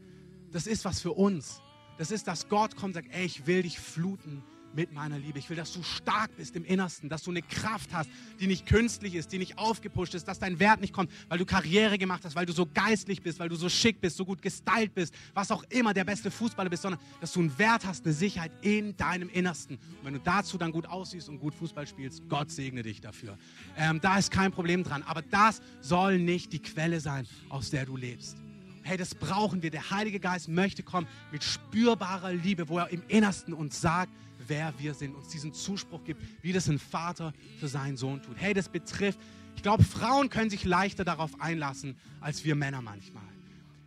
[0.51, 1.61] Das ist was für uns.
[1.97, 5.39] Das ist, dass Gott kommt und sagt, ey, ich will dich fluten mit meiner Liebe.
[5.39, 8.09] Ich will, dass du stark bist im Innersten, dass du eine Kraft hast,
[8.39, 11.45] die nicht künstlich ist, die nicht aufgepusht ist, dass dein Wert nicht kommt, weil du
[11.45, 14.41] Karriere gemacht hast, weil du so geistlich bist, weil du so schick bist, so gut
[14.41, 18.05] gestylt bist, was auch immer der beste Fußballer bist, sondern dass du einen Wert hast,
[18.05, 19.77] eine Sicherheit in deinem Innersten.
[19.77, 23.37] Und wenn du dazu dann gut aussiehst und gut Fußball spielst, Gott segne dich dafür.
[23.77, 25.03] Ähm, da ist kein Problem dran.
[25.03, 28.37] Aber das soll nicht die Quelle sein, aus der du lebst.
[28.83, 29.71] Hey, das brauchen wir.
[29.71, 34.11] Der Heilige Geist möchte kommen mit spürbarer Liebe, wo er im Innersten uns sagt,
[34.47, 38.35] wer wir sind, uns diesen Zuspruch gibt, wie das ein Vater für seinen Sohn tut.
[38.37, 39.19] Hey, das betrifft,
[39.55, 43.23] ich glaube, Frauen können sich leichter darauf einlassen, als wir Männer manchmal.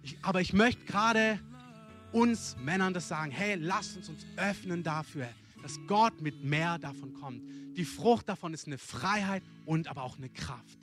[0.02, 1.38] Ich, aber ich möchte gerade
[2.12, 5.28] uns Männern das sagen, hey, lasst uns uns öffnen dafür,
[5.62, 7.42] dass Gott mit mehr davon kommt.
[7.76, 10.78] Die Frucht davon ist eine Freiheit und aber auch eine Kraft.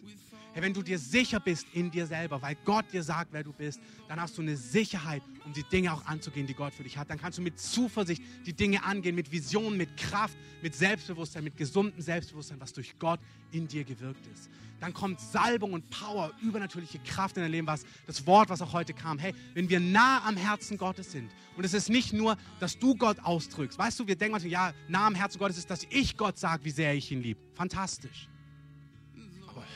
[0.54, 3.54] Hey, wenn du dir sicher bist in dir selber, weil Gott dir sagt, wer du
[3.54, 6.98] bist, dann hast du eine Sicherheit, um die Dinge auch anzugehen, die Gott für dich
[6.98, 7.08] hat.
[7.10, 11.56] Dann kannst du mit Zuversicht die Dinge angehen, mit Vision, mit Kraft, mit Selbstbewusstsein, mit
[11.56, 13.20] gesundem Selbstbewusstsein, was durch Gott
[13.52, 14.50] in dir gewirkt ist.
[14.80, 18.74] Dann kommt Salbung und Power, übernatürliche Kraft in dein Leben, was das Wort, was auch
[18.74, 19.20] heute kam.
[19.20, 22.96] Hey, wenn wir nah am Herzen Gottes sind und es ist nicht nur, dass du
[22.96, 23.78] Gott ausdrückst.
[23.78, 26.64] Weißt du, wir denken manchmal, ja, nah am Herzen Gottes ist, dass ich Gott sage,
[26.66, 27.40] wie sehr ich ihn liebe.
[27.54, 28.29] Fantastisch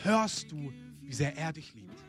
[0.03, 2.03] hörst du, wie sehr er dich liebt?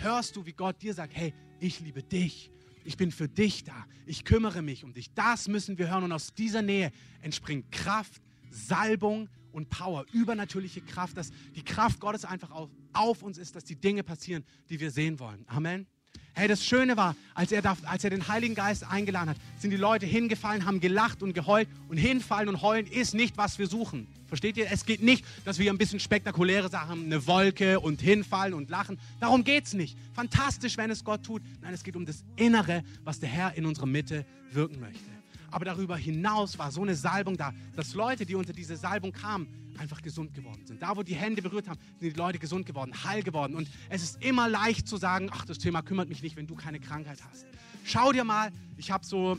[0.00, 2.50] Hörst du, wie Gott dir sagt, hey, ich liebe dich.
[2.84, 3.86] Ich bin für dich da.
[4.06, 5.12] Ich kümmere mich um dich.
[5.14, 6.04] Das müssen wir hören.
[6.04, 6.90] Und aus dieser Nähe
[7.20, 12.50] entspringt Kraft, Salbung und Power, übernatürliche Kraft, dass die Kraft Gottes einfach
[12.92, 15.44] auf, uns ist, dass die Dinge passieren, die wir sehen wollen.
[15.46, 15.86] Amen.
[16.34, 19.76] Hey, das Schöne war, als er, als er den Heiligen Geist eingeladen hat, sind die
[19.76, 21.68] Leute hingefallen, haben gelacht und geheult.
[21.88, 24.06] Und hinfallen und heulen ist nicht, was wir suchen.
[24.28, 24.70] Versteht ihr?
[24.70, 28.98] Es geht nicht, dass wir ein bisschen spektakuläre Sachen eine Wolke und hinfallen und lachen.
[29.20, 29.94] Darum geht es nicht.
[30.14, 31.42] Fantastisch, wenn es Gott tut.
[31.60, 35.04] Nein, es geht um das Innere, was der Herr in unserer Mitte wirken möchte.
[35.50, 39.46] Aber darüber hinaus war so eine Salbung da, dass Leute, die unter diese Salbung kamen,
[39.78, 40.82] einfach gesund geworden sind.
[40.82, 43.54] Da, wo die Hände berührt haben, sind die Leute gesund geworden, heil geworden.
[43.54, 46.54] Und es ist immer leicht zu sagen, ach, das Thema kümmert mich nicht, wenn du
[46.54, 47.46] keine Krankheit hast.
[47.84, 49.38] Schau dir mal, ich habe so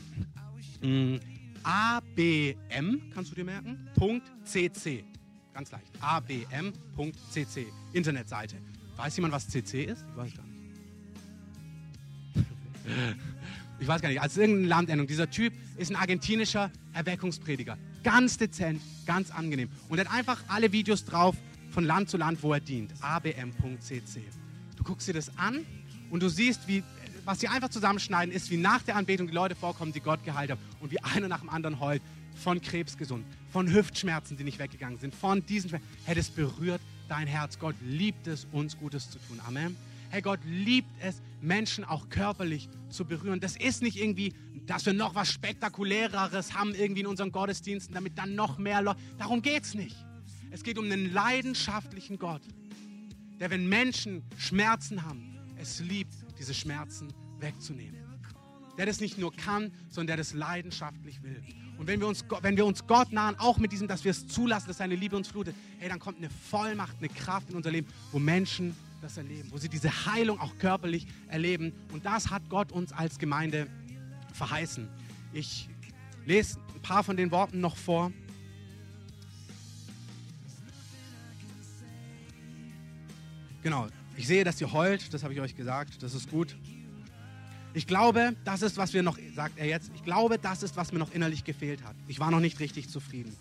[0.82, 1.20] mh, mm,
[1.62, 3.88] ABM, kannst du dir merken?
[4.44, 5.04] .cc.
[5.54, 5.86] Ganz leicht.
[6.00, 7.66] abm.cc.
[7.92, 8.56] Internetseite.
[8.96, 10.04] Weiß jemand, was CC ist?
[10.10, 10.54] Ich weiß gar nicht.
[13.84, 14.22] Ich weiß gar nicht.
[14.22, 15.06] Als irgendeine Landendung.
[15.06, 17.76] Dieser Typ ist ein argentinischer Erweckungsprediger.
[18.02, 19.68] Ganz dezent, ganz angenehm.
[19.90, 21.36] Und er hat einfach alle Videos drauf
[21.70, 22.94] von Land zu Land, wo er dient.
[23.02, 24.22] abm.cc.
[24.76, 25.66] Du guckst dir das an
[26.08, 26.82] und du siehst, wie
[27.26, 30.50] was sie einfach zusammenschneiden, ist, wie nach der Anbetung die Leute vorkommen, die Gott geheilt
[30.50, 32.02] haben und wie einer nach dem anderen heult,
[32.34, 35.86] von Krebs gesund, von Hüftschmerzen, die nicht weggegangen sind, von diesen Schmerzen.
[36.04, 37.58] Hey, das berührt dein Herz.
[37.58, 39.40] Gott liebt es, uns Gutes zu tun.
[39.46, 39.76] Amen.
[40.10, 43.40] Hey, Gott liebt es, Menschen auch körperlich zu berühren.
[43.40, 44.32] Das ist nicht irgendwie,
[44.66, 49.00] dass wir noch was Spektakuläreres haben irgendwie in unseren Gottesdiensten, damit dann noch mehr Leute.
[49.18, 49.96] Darum geht es nicht.
[50.50, 52.42] Es geht um einen leidenschaftlichen Gott,
[53.40, 58.02] der, wenn Menschen Schmerzen haben, es liebt, diese Schmerzen wegzunehmen.
[58.78, 61.42] Der das nicht nur kann, sondern der das leidenschaftlich will.
[61.78, 64.26] Und wenn wir, uns, wenn wir uns Gott nahen, auch mit diesem, dass wir es
[64.26, 67.70] zulassen, dass seine Liebe uns flutet, hey, dann kommt eine Vollmacht, eine Kraft in unser
[67.70, 71.72] Leben, wo Menschen das erleben, wo sie diese Heilung auch körperlich erleben.
[71.92, 73.66] Und das hat Gott uns als Gemeinde
[74.32, 74.88] verheißen.
[75.32, 75.68] Ich
[76.24, 78.12] lese ein paar von den Worten noch vor.
[83.62, 86.56] Genau, ich sehe, dass ihr heult, das habe ich euch gesagt, das ist gut.
[87.74, 90.92] Ich glaube, das ist, was wir noch, sagt er jetzt, ich glaube, das ist, was
[90.92, 91.96] mir noch innerlich gefehlt hat.
[92.08, 93.36] Ich war noch nicht richtig zufrieden.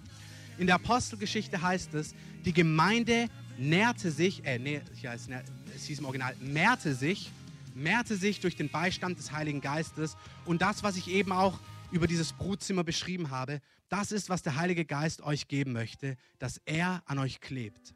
[0.58, 5.28] In der Apostelgeschichte heißt es, die Gemeinde nährte sich, äh, nee, ja, es,
[5.76, 7.32] es hieß im Original, mehrte sich,
[7.76, 10.16] mehrte sich durch den Beistand des Heiligen Geistes.
[10.46, 11.60] Und das, was ich eben auch
[11.92, 16.60] über dieses Brutzimmer beschrieben habe, das ist, was der Heilige Geist euch geben möchte, dass
[16.66, 17.94] er an euch klebt.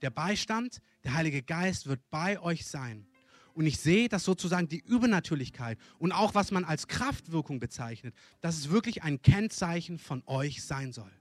[0.00, 3.06] Der Beistand, der Heilige Geist wird bei euch sein.
[3.54, 8.56] Und ich sehe, dass sozusagen die Übernatürlichkeit und auch was man als Kraftwirkung bezeichnet, dass
[8.56, 11.12] es wirklich ein Kennzeichen von euch sein soll.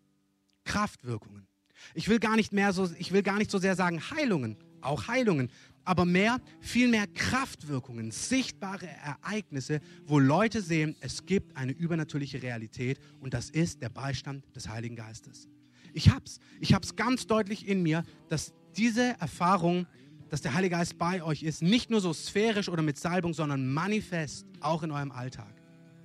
[0.63, 1.47] Kraftwirkungen.
[1.93, 5.07] Ich will gar nicht mehr so, ich will gar nicht so sehr sagen Heilungen, auch
[5.07, 5.49] Heilungen,
[5.85, 12.99] aber mehr, viel mehr Kraftwirkungen, sichtbare Ereignisse, wo Leute sehen, es gibt eine übernatürliche Realität
[13.19, 15.49] und das ist der Beistand des Heiligen Geistes.
[15.93, 19.85] Ich hab's, ich hab's ganz deutlich in mir, dass diese Erfahrung
[20.33, 23.71] dass der Heilige Geist bei euch ist, nicht nur so sphärisch oder mit Salbung, sondern
[23.71, 25.53] manifest auch in eurem Alltag,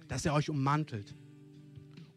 [0.07, 1.17] dass er euch ummantelt.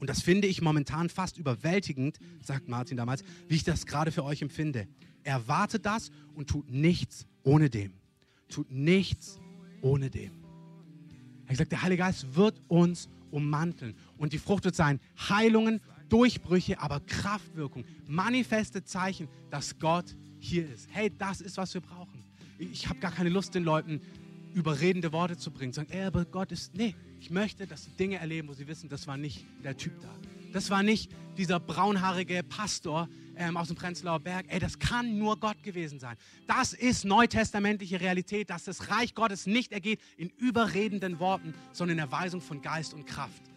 [0.01, 4.23] Und das finde ich momentan fast überwältigend, sagt Martin damals, wie ich das gerade für
[4.23, 4.87] euch empfinde.
[5.23, 7.93] Erwartet das und tut nichts ohne dem.
[8.49, 9.39] Tut nichts
[9.83, 10.31] ohne dem.
[10.31, 13.93] Er hat gesagt, der Heilige Geist wird uns ummanteln.
[14.17, 20.89] Und die Frucht wird sein Heilungen, Durchbrüche, aber Kraftwirkung, manifeste Zeichen, dass Gott hier ist.
[20.91, 22.23] Hey, das ist, was wir brauchen.
[22.57, 24.01] Ich habe gar keine Lust, den Leuten
[24.53, 25.73] überredende Worte zu bringen.
[25.73, 28.89] Sagen, ey, aber Gott ist, nee, ich möchte, dass sie Dinge erleben, wo sie wissen,
[28.89, 30.13] das war nicht der Typ da.
[30.51, 34.45] Das war nicht dieser braunhaarige Pastor ähm, aus dem Prenzlauer Berg.
[34.49, 36.17] Ey, das kann nur Gott gewesen sein.
[36.47, 42.03] Das ist neutestamentliche Realität, dass das Reich Gottes nicht ergeht in überredenden Worten, sondern in
[42.03, 43.50] Erweisung von Geist und Kraft.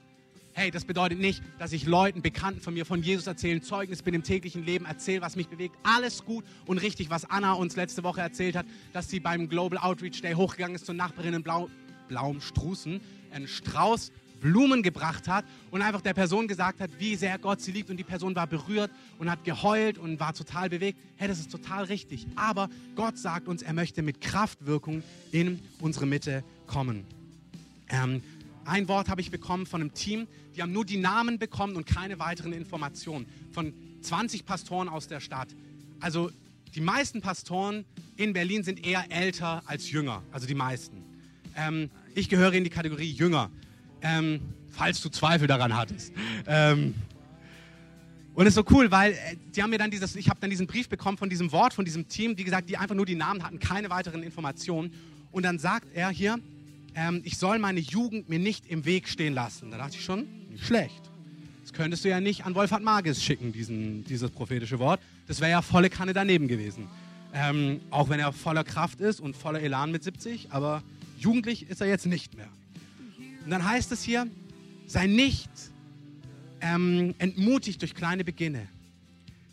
[0.56, 4.14] Hey, das bedeutet nicht, dass ich Leuten, Bekannten von mir, von Jesus erzählen, Zeugnis bin
[4.14, 5.74] im täglichen Leben, erzähle, was mich bewegt.
[5.82, 9.80] Alles gut und richtig, was Anna uns letzte Woche erzählt hat, dass sie beim Global
[9.80, 11.68] Outreach Day hochgegangen ist zur Nachbarin in Blau,
[12.06, 13.00] blauem Strußen,
[13.32, 17.72] einen Strauß Blumen gebracht hat und einfach der Person gesagt hat, wie sehr Gott sie
[17.72, 21.00] liebt und die Person war berührt und hat geheult und war total bewegt.
[21.16, 22.28] Hey, das ist total richtig.
[22.36, 27.04] Aber Gott sagt uns, er möchte mit Kraftwirkung in unsere Mitte kommen.
[27.88, 28.22] Ähm,
[28.64, 31.86] ein Wort habe ich bekommen von einem Team, die haben nur die Namen bekommen und
[31.86, 33.72] keine weiteren Informationen von
[34.02, 35.48] 20 Pastoren aus der Stadt.
[36.00, 36.30] Also
[36.74, 37.84] die meisten Pastoren
[38.16, 41.02] in Berlin sind eher älter als jünger, also die meisten.
[41.56, 43.50] Ähm, ich gehöre in die Kategorie Jünger,
[44.02, 46.12] ähm, falls du Zweifel daran hattest.
[46.46, 46.94] Ähm,
[48.34, 50.50] und es ist so cool, weil äh, die haben mir dann dieses, ich habe dann
[50.50, 53.14] diesen Brief bekommen von diesem Wort, von diesem Team, wie gesagt, die einfach nur die
[53.14, 54.92] Namen hatten, keine weiteren Informationen.
[55.30, 56.38] Und dann sagt er hier,
[56.94, 59.70] ähm, ich soll meine Jugend mir nicht im Weg stehen lassen.
[59.70, 61.10] Da dachte ich schon, nicht schlecht.
[61.62, 65.00] Das könntest du ja nicht an Wolfhard Magis schicken, diesen, dieses prophetische Wort.
[65.26, 66.88] Das wäre ja volle Kanne daneben gewesen.
[67.32, 70.82] Ähm, auch wenn er voller Kraft ist und voller Elan mit 70, aber
[71.18, 72.48] jugendlich ist er jetzt nicht mehr.
[73.44, 74.28] Und dann heißt es hier,
[74.86, 75.50] sei nicht
[76.60, 78.68] ähm, entmutigt durch kleine Beginne.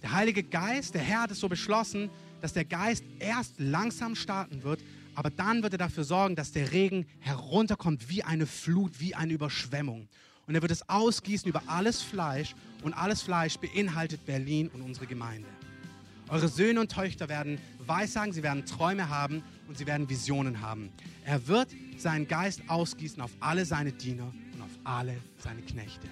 [0.04, 2.10] Der Heilige Geist, der Herr hat es so beschlossen,
[2.42, 4.82] dass der Geist erst langsam starten wird,
[5.16, 9.34] aber dann wird er dafür sorgen, dass der Regen herunterkommt wie eine Flut, wie eine
[9.34, 10.08] Überschwemmung.
[10.48, 15.08] Und er wird es ausgießen über alles Fleisch und alles Fleisch beinhaltet Berlin und unsere
[15.08, 15.48] Gemeinde.
[16.30, 20.90] Eure Söhne und Töchter werden Weissagen, sie werden Träume haben und sie werden Visionen haben.
[21.26, 26.08] Er wird seinen Geist ausgießen auf alle seine Diener und auf alle seine Knechte.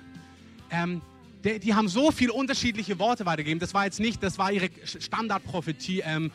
[0.71, 1.01] Ähm,
[1.43, 3.59] die, die, haben so viele unterschiedliche Worte weitergegeben.
[3.59, 6.31] Das war jetzt nicht, das war ihre Standardprophetie, ähm,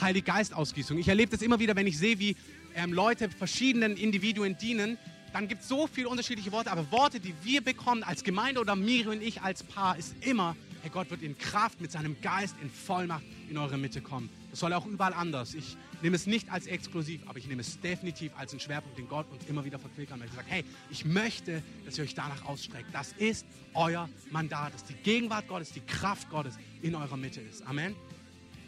[0.00, 0.98] Heilige Geist-Ausgießung.
[0.98, 2.36] Ich erlebe das immer wieder, wenn ich sehe, wie
[2.74, 4.98] ähm, Leute verschiedenen Individuen dienen.
[5.32, 8.76] Dann gibt es so viele unterschiedliche Worte, aber Worte, die wir bekommen als Gemeinde oder
[8.76, 12.56] Miri und ich als Paar, ist immer, Herr Gott wird in Kraft mit seinem Geist
[12.62, 14.30] in Vollmacht in eure Mitte kommen.
[14.50, 15.54] Das soll auch überall anders.
[15.54, 19.08] Ich nehme es nicht als exklusiv, aber ich nehme es definitiv als einen Schwerpunkt, den
[19.08, 20.20] Gott uns immer wieder verquickt hat.
[20.20, 22.88] Er sagt, hey, ich möchte, dass ihr euch danach ausstreckt.
[22.92, 27.66] Das ist euer Mandat, dass die Gegenwart Gottes, die Kraft Gottes in eurer Mitte ist.
[27.66, 27.94] Amen.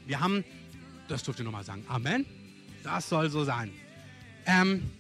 [0.07, 0.45] Wir haben,
[1.09, 2.25] das dürft ihr nochmal sagen, Amen.
[2.85, 3.73] Das soll so sein.
[4.47, 4.91] Ähm,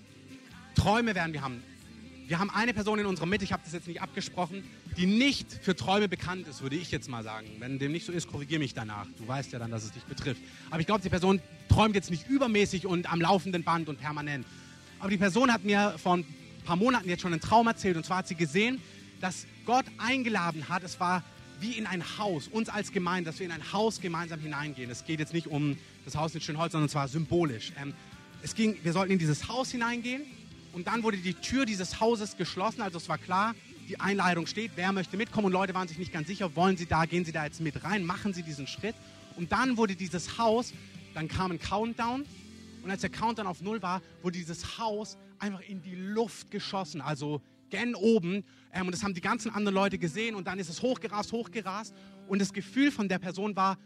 [0.74, 1.62] Träume werden wir haben.
[2.26, 4.62] Wir haben eine Person in unserer Mitte, ich habe das jetzt nicht abgesprochen,
[4.98, 7.46] die nicht für Träume bekannt ist, würde ich jetzt mal sagen.
[7.58, 9.06] Wenn dem nicht so ist, korrigiere mich danach.
[9.16, 10.42] Du weißt ja dann, dass es dich betrifft.
[10.70, 11.40] Aber ich glaube, die Person
[11.70, 14.46] träumt jetzt nicht übermäßig und am laufenden Band und permanent.
[14.98, 16.26] Aber die Person hat mir vor ein
[16.64, 17.96] paar Monaten jetzt schon einen Traum erzählt.
[17.96, 18.82] Und zwar hat sie gesehen,
[19.20, 20.82] dass Gott eingeladen hat.
[20.82, 21.22] Es war
[21.60, 24.90] wie in ein Haus, uns als Gemeinde, dass wir in ein Haus gemeinsam hineingehen.
[24.90, 25.76] Es geht jetzt nicht um
[26.08, 27.72] das Haus in Schönholz, sondern zwar symbolisch.
[27.80, 27.92] Ähm,
[28.42, 30.22] es ging, wir sollten in dieses Haus hineingehen
[30.72, 32.82] und dann wurde die Tür dieses Hauses geschlossen.
[32.82, 33.54] Also es war klar,
[33.88, 35.46] die Einladung steht, wer möchte mitkommen.
[35.46, 37.84] Und Leute waren sich nicht ganz sicher, wollen sie da, gehen sie da jetzt mit
[37.84, 38.94] rein, machen sie diesen Schritt.
[39.36, 40.72] Und dann wurde dieses Haus,
[41.14, 42.24] dann kam ein Countdown.
[42.82, 47.00] Und als der Countdown auf Null war, wurde dieses Haus einfach in die Luft geschossen.
[47.00, 48.44] Also gen oben.
[48.72, 50.34] Ähm, und das haben die ganzen anderen Leute gesehen.
[50.34, 51.94] Und dann ist es hochgerast, hochgerast.
[52.28, 53.78] Und das Gefühl von der Person war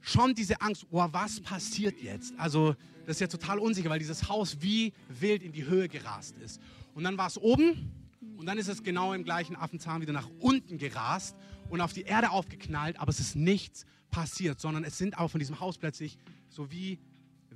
[0.00, 2.32] schon diese Angst, oh, was passiert jetzt?
[2.38, 2.74] Also
[3.06, 6.60] das ist ja total unsicher, weil dieses Haus wie wild in die Höhe gerast ist.
[6.94, 7.90] Und dann war es oben
[8.36, 11.36] und dann ist es genau im gleichen Affenzahn wieder nach unten gerast
[11.68, 15.38] und auf die Erde aufgeknallt, aber es ist nichts passiert, sondern es sind auch von
[15.38, 16.98] diesem Haus plötzlich so wie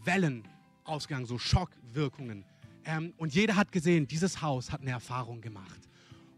[0.05, 0.47] Wellen
[0.85, 2.45] ausgegangen, so Schockwirkungen.
[2.85, 5.89] Ähm, und jeder hat gesehen, dieses Haus hat eine Erfahrung gemacht.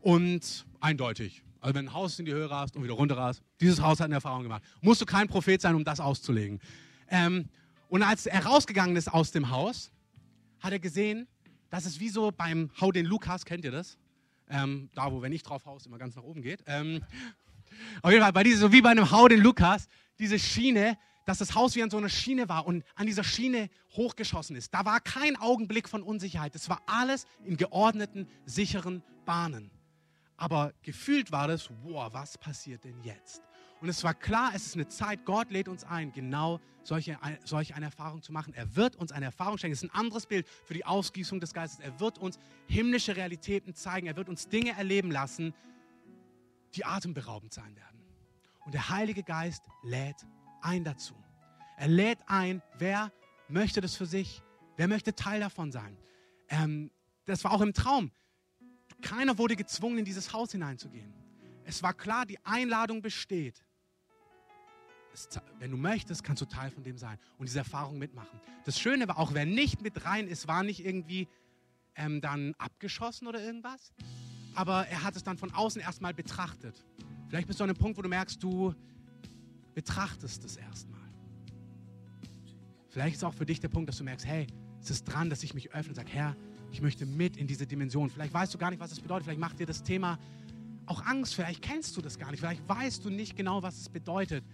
[0.00, 3.82] Und eindeutig, also wenn ein Haus in die Höhe rast und wieder runter rast, dieses
[3.82, 4.62] Haus hat eine Erfahrung gemacht.
[4.82, 6.60] Musst du kein Prophet sein, um das auszulegen.
[7.08, 7.48] Ähm,
[7.88, 9.90] und als er rausgegangen ist aus dem Haus,
[10.60, 11.26] hat er gesehen,
[11.68, 13.98] dass es wie so beim Hau den Lukas, kennt ihr das?
[14.48, 16.62] Ähm, da, wo, wenn ich drauf haus, immer ganz nach oben geht.
[16.66, 17.02] Ähm,
[18.00, 19.88] auf jeden Fall, bei dieser, so wie bei einem Hau den Lukas,
[20.20, 23.70] diese Schiene, dass das Haus wie an so einer Schiene war und an dieser Schiene
[23.96, 24.72] hochgeschossen ist.
[24.72, 26.54] Da war kein Augenblick von Unsicherheit.
[26.54, 29.72] Das war alles in geordneten, sicheren Bahnen.
[30.36, 33.42] Aber gefühlt war das, wow, was passiert denn jetzt?
[33.80, 37.74] Und es war klar, es ist eine Zeit, Gott lädt uns ein, genau solche, solche
[37.74, 38.54] eine Erfahrung zu machen.
[38.54, 39.74] Er wird uns eine Erfahrung schenken.
[39.74, 41.80] Es ist ein anderes Bild für die Ausgießung des Geistes.
[41.80, 44.06] Er wird uns himmlische Realitäten zeigen.
[44.06, 45.52] Er wird uns Dinge erleben lassen,
[46.74, 48.02] die atemberaubend sein werden.
[48.64, 50.26] Und der Heilige Geist lädt
[50.62, 51.14] ein dazu.
[51.76, 53.12] Er lädt ein, wer
[53.48, 54.42] möchte das für sich?
[54.76, 55.96] Wer möchte Teil davon sein?
[56.48, 56.90] Ähm,
[57.26, 58.10] das war auch im Traum.
[59.02, 61.12] Keiner wurde gezwungen, in dieses Haus hineinzugehen.
[61.64, 63.66] Es war klar, die Einladung besteht
[65.16, 65.28] es,
[65.58, 68.40] wenn du möchtest, kannst du Teil von dem sein und diese Erfahrung mitmachen.
[68.64, 71.28] Das Schöne war auch, wer nicht mit rein ist, war nicht irgendwie
[71.96, 73.92] ähm, dann abgeschossen oder irgendwas,
[74.54, 76.84] aber er hat es dann von außen erstmal betrachtet.
[77.28, 78.74] Vielleicht bist du an einem Punkt, wo du merkst, du
[79.74, 81.00] betrachtest es erstmal.
[82.90, 84.46] Vielleicht ist auch für dich der Punkt, dass du merkst, hey,
[84.80, 86.36] es ist dran, dass ich mich öffne und sage, Herr,
[86.76, 88.10] ich möchte mit in diese Dimension.
[88.10, 89.24] Vielleicht weißt du gar nicht, was es bedeutet.
[89.24, 90.18] Vielleicht macht dir das Thema
[90.84, 91.34] auch Angst.
[91.34, 92.40] Vielleicht kennst du das gar nicht.
[92.40, 94.44] Vielleicht weißt du nicht genau, was es bedeutet.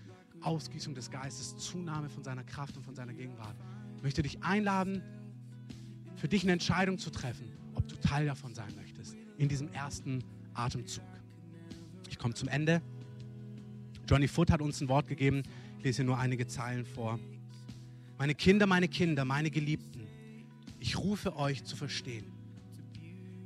[0.41, 3.57] Ausgießung des Geistes, Zunahme von seiner Kraft und von seiner Gegenwart.
[3.97, 5.03] Ich möchte dich einladen,
[6.15, 10.23] für dich eine Entscheidung zu treffen, ob du Teil davon sein möchtest, in diesem ersten
[10.55, 11.03] Atemzug.
[12.09, 12.81] Ich komme zum Ende.
[14.09, 15.43] Johnny Foot hat uns ein Wort gegeben.
[15.79, 17.19] Ich lese nur einige Zeilen vor.
[18.17, 20.02] Meine Kinder, meine Kinder, meine Geliebten,
[20.83, 22.27] ich rufe euch zu verstehen.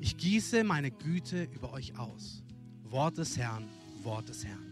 [0.00, 2.42] Ich gieße meine Güte über euch aus.
[2.84, 3.68] Wort des Herrn,
[4.02, 4.64] Wort des Herrn.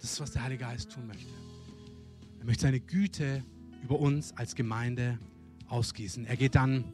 [0.00, 1.30] Das ist, was der Heilige Geist tun möchte.
[2.38, 3.44] Er möchte seine Güte
[3.82, 5.18] über uns als Gemeinde
[5.66, 6.24] ausgießen.
[6.24, 6.84] Er geht dann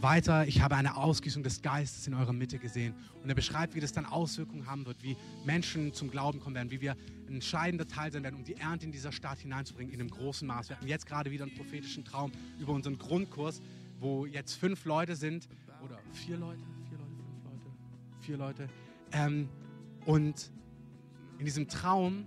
[0.00, 0.46] weiter.
[0.46, 2.94] Ich habe eine Ausgießung des Geistes in eurer Mitte gesehen.
[3.22, 6.70] Und er beschreibt, wie das dann Auswirkungen haben wird, wie Menschen zum Glauben kommen werden,
[6.70, 10.00] wie wir ein entscheidender Teil sein werden, um die Ernte in dieser Stadt hineinzubringen, in
[10.00, 10.68] einem großen Maß.
[10.68, 13.62] Wir hatten jetzt gerade wieder einen prophetischen Traum über unseren Grundkurs,
[13.98, 15.48] wo jetzt fünf Leute sind,
[15.82, 17.70] oder vier Leute, vier Leute, fünf Leute,
[18.20, 18.68] vier Leute.
[19.12, 19.48] Ähm,
[20.06, 20.50] und
[21.38, 22.26] in diesem Traum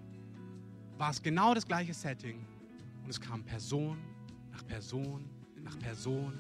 [0.97, 2.45] war es genau das gleiche Setting
[3.03, 3.97] und es kam Person
[4.51, 5.30] nach Person
[5.68, 6.34] nach Person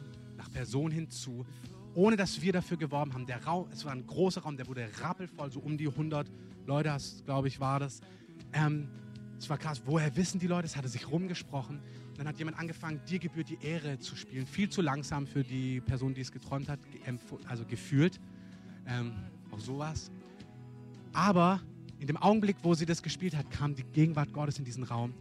[0.47, 1.45] nach Person hinzu
[1.93, 3.25] ohne dass wir dafür geworben haben.
[3.25, 6.29] Der Raum, es war ein großer Raum, der wurde rappelvoll, so um die 100
[6.67, 6.95] Leute,
[7.25, 8.01] glaube ich, war das.
[8.53, 8.87] Ähm,
[9.39, 9.81] es war krass.
[9.83, 10.67] Woher wissen die Leute?
[10.67, 11.79] Es hatte sich rumgesprochen.
[12.09, 14.45] Und dann hat jemand angefangen, dir gebührt die Ehre zu spielen.
[14.45, 16.79] Viel zu langsam für die Person, die es geträumt hat,
[17.47, 18.19] also gefühlt.
[18.85, 19.13] Ähm,
[19.49, 20.11] auch sowas.
[21.13, 21.61] Aber
[21.97, 25.15] in dem Augenblick, wo sie das gespielt hat, kam die Gegenwart Gottes in diesen Raum.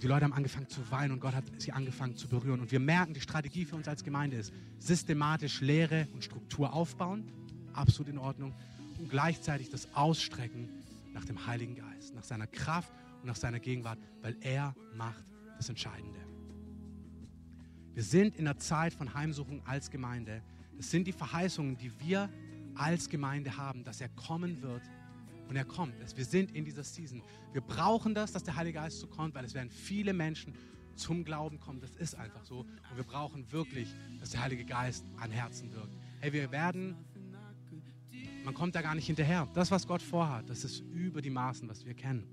[0.00, 2.60] Und die Leute haben angefangen zu weinen und Gott hat sie angefangen zu berühren.
[2.60, 7.30] Und wir merken, die Strategie für uns als Gemeinde ist, systematisch Lehre und Struktur aufbauen,
[7.74, 8.54] absolut in Ordnung,
[8.98, 10.70] und gleichzeitig das Ausstrecken
[11.12, 12.90] nach dem Heiligen Geist, nach seiner Kraft
[13.20, 15.22] und nach seiner Gegenwart, weil er macht
[15.58, 16.20] das Entscheidende.
[17.92, 20.40] Wir sind in der Zeit von Heimsuchung als Gemeinde.
[20.78, 22.30] Das sind die Verheißungen, die wir
[22.74, 24.80] als Gemeinde haben, dass er kommen wird
[25.50, 25.94] und er kommt.
[26.16, 27.20] Wir sind in dieser Season.
[27.52, 30.54] Wir brauchen das, dass der Heilige Geist so kommt, weil es werden viele Menschen
[30.94, 31.80] zum Glauben kommen.
[31.80, 32.60] Das ist einfach so.
[32.60, 35.92] Und wir brauchen wirklich, dass der Heilige Geist an Herzen wirkt.
[36.20, 36.94] Hey, wir werden,
[38.44, 39.48] man kommt da gar nicht hinterher.
[39.52, 42.28] Das, was Gott vorhat, das ist über die Maßen, was wir kennen.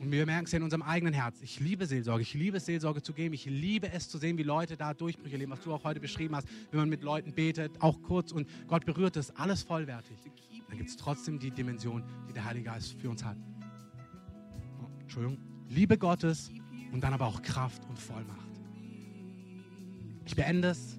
[0.00, 1.42] Und wir merken es ja in unserem eigenen Herz.
[1.42, 2.22] Ich liebe Seelsorge.
[2.22, 3.34] Ich liebe es, Seelsorge zu geben.
[3.34, 6.34] Ich liebe es zu sehen, wie Leute da Durchbrüche leben, was du auch heute beschrieben
[6.34, 10.16] hast, wenn man mit Leuten betet, auch kurz und Gott berührt es, alles vollwertig.
[10.68, 13.36] Dann gibt es trotzdem die Dimension, die der Heilige Geist für uns hat.
[14.80, 15.38] Oh, Entschuldigung.
[15.68, 16.50] Liebe Gottes
[16.92, 18.58] und dann aber auch Kraft und Vollmacht.
[20.24, 20.98] Ich beende es.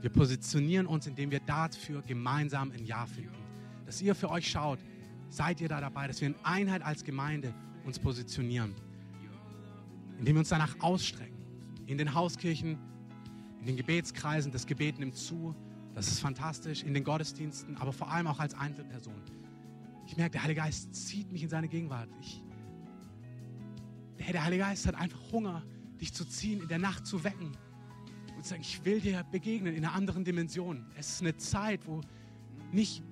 [0.00, 3.30] Wir positionieren uns, indem wir dafür gemeinsam ein Ja finden.
[3.86, 4.80] Dass ihr für euch schaut,
[5.28, 7.54] seid ihr da dabei, dass wir in Einheit als Gemeinde
[7.90, 8.74] uns positionieren.
[10.18, 11.36] Indem wir uns danach ausstrecken.
[11.86, 12.78] In den Hauskirchen,
[13.60, 15.54] in den Gebetskreisen, das Gebet nimmt zu.
[15.94, 16.84] Das ist fantastisch.
[16.84, 19.14] In den Gottesdiensten, aber vor allem auch als Einzelperson.
[20.06, 22.08] Ich merke, der Heilige Geist zieht mich in seine Gegenwart.
[22.20, 22.42] Ich,
[24.18, 25.64] hey, der Heilige Geist hat einfach Hunger,
[26.00, 27.52] dich zu ziehen, in der Nacht zu wecken
[28.36, 30.86] und zu sagen, ich will dir begegnen in einer anderen Dimension.
[30.96, 32.00] Es ist eine Zeit, wo
[32.72, 33.02] nicht,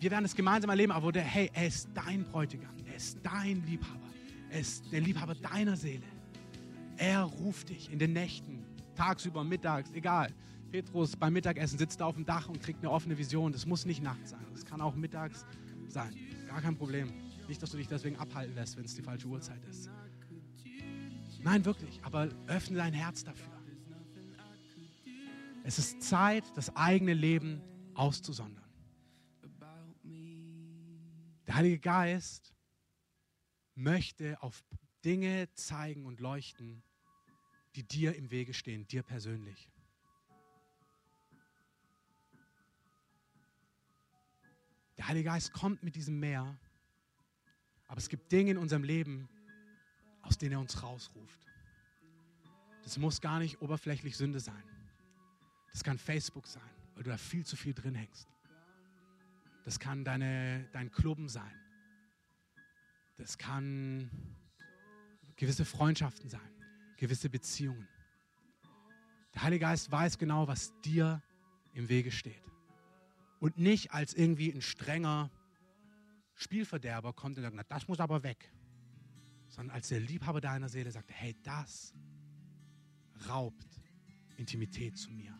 [0.00, 2.74] wir werden es gemeinsam erleben, aber wo der, hey, er ist dein Bräutigam.
[2.86, 4.05] Er ist dein Liebhaber.
[4.56, 6.06] Er ist der Liebhaber deiner Seele.
[6.96, 10.32] Er ruft dich in den Nächten, tagsüber, mittags, egal.
[10.70, 13.52] Petrus beim Mittagessen sitzt da auf dem Dach und kriegt eine offene Vision.
[13.52, 14.46] Das muss nicht nachts sein.
[14.54, 15.44] Das kann auch mittags
[15.88, 16.10] sein.
[16.48, 17.12] Gar kein Problem.
[17.46, 19.90] Nicht, dass du dich deswegen abhalten lässt, wenn es die falsche Uhrzeit ist.
[21.42, 22.00] Nein, wirklich.
[22.02, 23.52] Aber öffne dein Herz dafür.
[25.64, 27.60] Es ist Zeit, das eigene Leben
[27.92, 28.64] auszusondern.
[31.46, 32.55] Der Heilige Geist
[33.76, 34.64] möchte auf
[35.04, 36.82] Dinge zeigen und leuchten,
[37.76, 39.70] die dir im Wege stehen, dir persönlich.
[44.96, 46.58] Der Heilige Geist kommt mit diesem Meer,
[47.86, 49.28] aber es gibt Dinge in unserem Leben,
[50.22, 51.46] aus denen er uns rausruft.
[52.82, 54.62] Das muss gar nicht oberflächlich Sünde sein.
[55.70, 58.26] Das kann Facebook sein, weil du da viel zu viel drin hängst.
[59.64, 61.65] Das kann deine, dein Klubben sein.
[63.16, 64.10] Das kann
[65.36, 66.40] gewisse Freundschaften sein,
[66.96, 67.88] gewisse Beziehungen.
[69.34, 71.22] Der Heilige Geist weiß genau, was dir
[71.74, 72.42] im Wege steht.
[73.38, 75.30] Und nicht als irgendwie ein strenger
[76.34, 78.50] Spielverderber kommt und sagt, na, das muss aber weg.
[79.48, 81.94] Sondern als der Liebhaber deiner Seele sagt, hey, das
[83.28, 83.80] raubt
[84.36, 85.38] Intimität zu mir.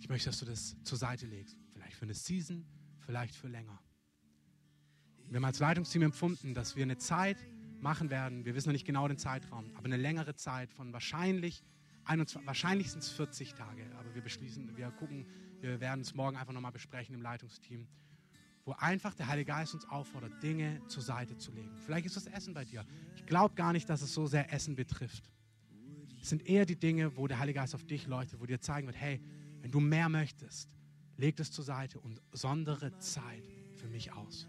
[0.00, 1.56] Ich möchte, dass du das zur Seite legst.
[1.72, 2.66] Vielleicht für eine Season,
[2.98, 3.82] vielleicht für länger.
[5.30, 7.38] Wir haben als Leitungsteam empfunden, dass wir eine Zeit
[7.80, 11.62] machen werden, wir wissen noch nicht genau den Zeitraum, aber eine längere Zeit von wahrscheinlich,
[12.04, 15.26] 21, wahrscheinlich sind es 40 Tage, aber wir beschließen, wir gucken,
[15.60, 17.86] wir werden es morgen einfach nochmal besprechen im Leitungsteam,
[18.64, 21.76] wo einfach der Heilige Geist uns auffordert, Dinge zur Seite zu legen.
[21.84, 22.86] Vielleicht ist das Essen bei dir.
[23.16, 25.30] Ich glaube gar nicht, dass es so sehr Essen betrifft.
[26.22, 28.86] Es sind eher die Dinge, wo der Heilige Geist auf dich leuchtet, wo dir zeigen
[28.86, 29.20] wird, hey,
[29.60, 30.70] wenn du mehr möchtest,
[31.16, 33.44] leg es zur Seite und sondere Zeit
[33.76, 34.48] für mich aus.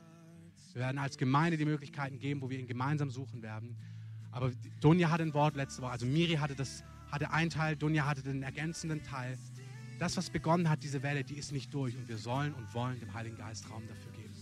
[0.76, 3.78] Wir werden als Gemeinde die Möglichkeiten geben, wo wir ihn gemeinsam suchen werden.
[4.30, 4.52] Aber
[4.82, 5.92] Dunja hatte ein Wort letzte Woche.
[5.92, 9.38] Also Miri hatte, das, hatte einen Teil, Dunja hatte den ergänzenden Teil.
[10.00, 11.96] Das, was begonnen hat, diese Welle, die ist nicht durch.
[11.96, 14.34] Und wir sollen und wollen dem Heiligen Geist Raum dafür geben.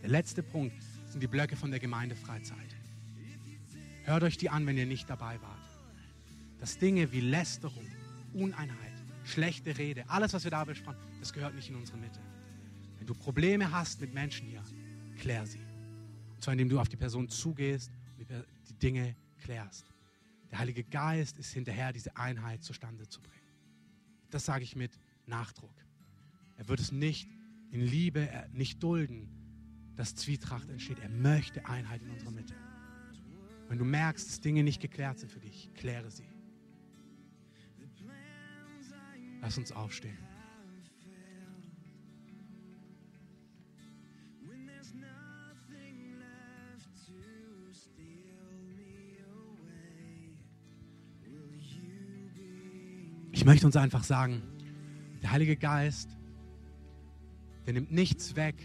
[0.00, 2.76] Der letzte Punkt sind die Blöcke von der Gemeindefreizeit.
[4.04, 5.58] Hört euch die an, wenn ihr nicht dabei wart.
[6.60, 7.84] Dass Dinge wie Lästerung,
[8.32, 8.92] Uneinheit,
[9.24, 12.20] schlechte Rede, alles, was wir da besprochen, das gehört nicht in unsere Mitte.
[12.98, 14.62] Wenn du Probleme hast mit Menschen hier,
[15.16, 15.60] klär sie.
[16.34, 18.28] Und zwar indem du auf die Person zugehst und
[18.68, 19.92] die Dinge klärst.
[20.50, 23.36] Der Heilige Geist ist hinterher, diese Einheit zustande zu bringen.
[24.30, 25.74] Das sage ich mit Nachdruck.
[26.56, 27.28] Er wird es nicht
[27.70, 29.28] in Liebe nicht dulden,
[29.96, 30.98] dass Zwietracht entsteht.
[31.00, 32.54] Er möchte Einheit in unserer Mitte.
[33.68, 36.28] Wenn du merkst, dass Dinge nicht geklärt sind für dich, kläre sie.
[39.40, 40.25] Lass uns aufstehen.
[53.46, 54.42] Möchte uns einfach sagen,
[55.22, 56.10] der Heilige Geist,
[57.64, 58.56] der nimmt nichts weg,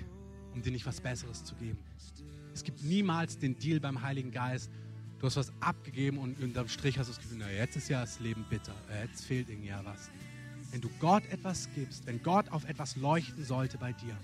[0.55, 1.77] um dir nicht was Besseres zu geben.
[2.51, 4.71] Es gibt niemals den Deal beim Heiligen Geist.
[5.19, 8.01] Du hast was abgegeben und unterm Strich hast du das Gefühl, na, jetzt ist ja
[8.01, 10.09] das Leben bitter, äh, jetzt fehlt irgendwie ja was.
[10.71, 14.17] Wenn du Gott etwas gibst, wenn Gott auf etwas leuchten sollte bei dir,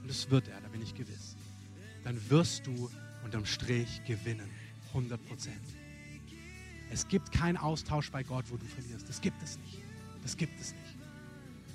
[0.00, 1.36] und das wird er, da bin ich gewiss,
[2.04, 2.90] dann wirst du
[3.22, 4.48] unterm Strich gewinnen.
[4.94, 5.60] 100 Prozent.
[6.90, 9.06] Es gibt keinen Austausch bei Gott, wo du verlierst.
[9.06, 9.89] Das gibt es nicht.
[10.22, 10.96] Das gibt es nicht.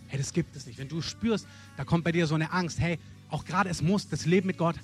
[0.07, 0.77] Hey, das gibt es nicht.
[0.77, 4.07] Wenn du spürst, da kommt bei dir so eine Angst, hey, auch gerade es muss,
[4.07, 4.75] das Leben mit Gott,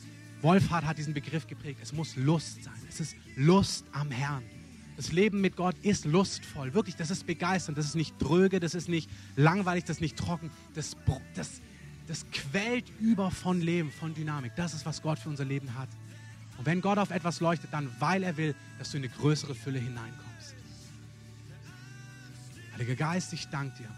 [0.42, 2.74] Wolfhard hat diesen Begriff geprägt, es muss Lust sein.
[2.90, 4.44] Es ist Lust am Herrn.
[4.98, 6.74] Das Leben mit Gott ist lustvoll.
[6.74, 7.78] Wirklich, das ist begeisternd.
[7.78, 10.52] Das ist nicht dröge, das ist nicht langweilig, das ist nicht trocken.
[10.76, 10.96] Das,
[11.36, 11.62] das,
[12.08, 14.54] das quält über von Leben, von Dynamik.
[14.56, 15.90] Das ist, was Gott für unser Leben hat.
[16.58, 19.56] Und wenn Gott auf etwas leuchtet, dann weil er will, dass du in eine größere
[19.56, 20.31] Fülle hineinkommst.
[22.74, 23.90] Heiliger Geist, ich danke dir.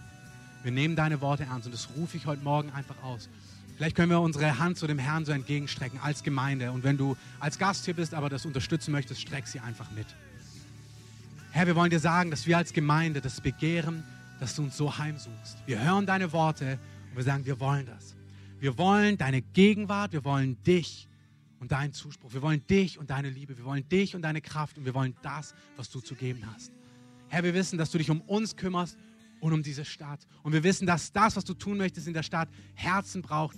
[0.64, 3.30] Wir nehmen deine Worte ernst und das rufe ich heute Morgen einfach aus.
[3.76, 6.72] Vielleicht können wir unsere Hand zu dem Herrn so entgegenstrecken als Gemeinde.
[6.72, 10.06] Und wenn du als Gast hier bist, aber das unterstützen möchtest, streck sie einfach mit.
[11.52, 14.04] Herr, wir wollen dir sagen, dass wir als Gemeinde das begehren,
[14.40, 15.58] dass du uns so heimsuchst.
[15.66, 18.16] Wir hören deine Worte und wir sagen, wir wollen das.
[18.60, 21.08] Wir wollen deine Gegenwart, wir wollen dich
[21.60, 22.34] und deinen Zuspruch.
[22.34, 23.58] Wir wollen dich und deine Liebe.
[23.58, 26.72] Wir wollen dich und deine Kraft und wir wollen das, was du zu geben hast.
[27.34, 28.96] Herr, wir wissen, dass du dich um uns kümmerst
[29.40, 30.28] und um diese Stadt.
[30.44, 33.58] Und wir wissen, dass das, was du tun möchtest in der Stadt, Herzen braucht,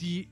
[0.00, 0.30] die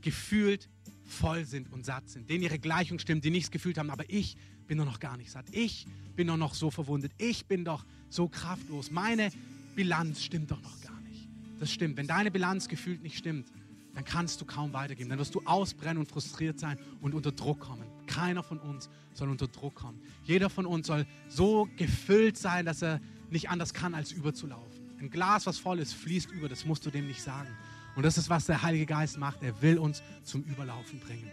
[0.00, 0.70] gefühlt
[1.04, 4.36] voll sind und satt sind, denen ihre Gleichung stimmt, die nichts gefühlt haben, aber ich
[4.68, 5.46] bin doch noch gar nicht satt.
[5.50, 7.10] Ich bin doch noch so verwundet.
[7.18, 8.92] Ich bin doch so kraftlos.
[8.92, 9.30] Meine
[9.74, 11.28] Bilanz stimmt doch noch gar nicht.
[11.58, 11.96] Das stimmt.
[11.96, 13.50] Wenn deine Bilanz gefühlt nicht stimmt,
[13.94, 15.10] dann kannst du kaum weitergeben.
[15.10, 17.97] Dann wirst du ausbrennen und frustriert sein und unter Druck kommen.
[18.08, 20.00] Keiner von uns soll unter Druck kommen.
[20.24, 23.00] Jeder von uns soll so gefüllt sein, dass er
[23.30, 24.78] nicht anders kann, als überzulaufen.
[25.00, 26.48] Ein Glas, was voll ist, fließt über.
[26.48, 27.48] Das musst du dem nicht sagen.
[27.94, 29.42] Und das ist, was der Heilige Geist macht.
[29.42, 31.30] Er will uns zum Überlaufen bringen.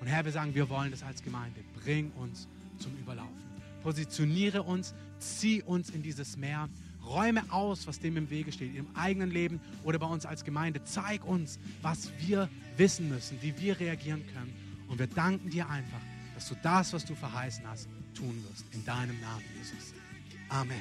[0.00, 1.60] Und Herr, wir sagen, wir wollen das als Gemeinde.
[1.82, 2.46] Bring uns
[2.78, 3.48] zum Überlaufen.
[3.82, 6.68] Positioniere uns, zieh uns in dieses Meer
[7.04, 10.84] Räume aus, was dem im Wege steht, im eigenen Leben oder bei uns als Gemeinde.
[10.84, 14.52] Zeig uns, was wir wissen müssen, wie wir reagieren können.
[14.88, 16.00] Und wir danken dir einfach,
[16.38, 18.64] dass du das, was du verheißen hast, tun wirst.
[18.72, 19.92] In deinem Namen, Jesus.
[20.48, 20.80] Amen.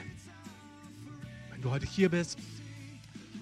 [1.50, 2.38] Wenn du heute hier bist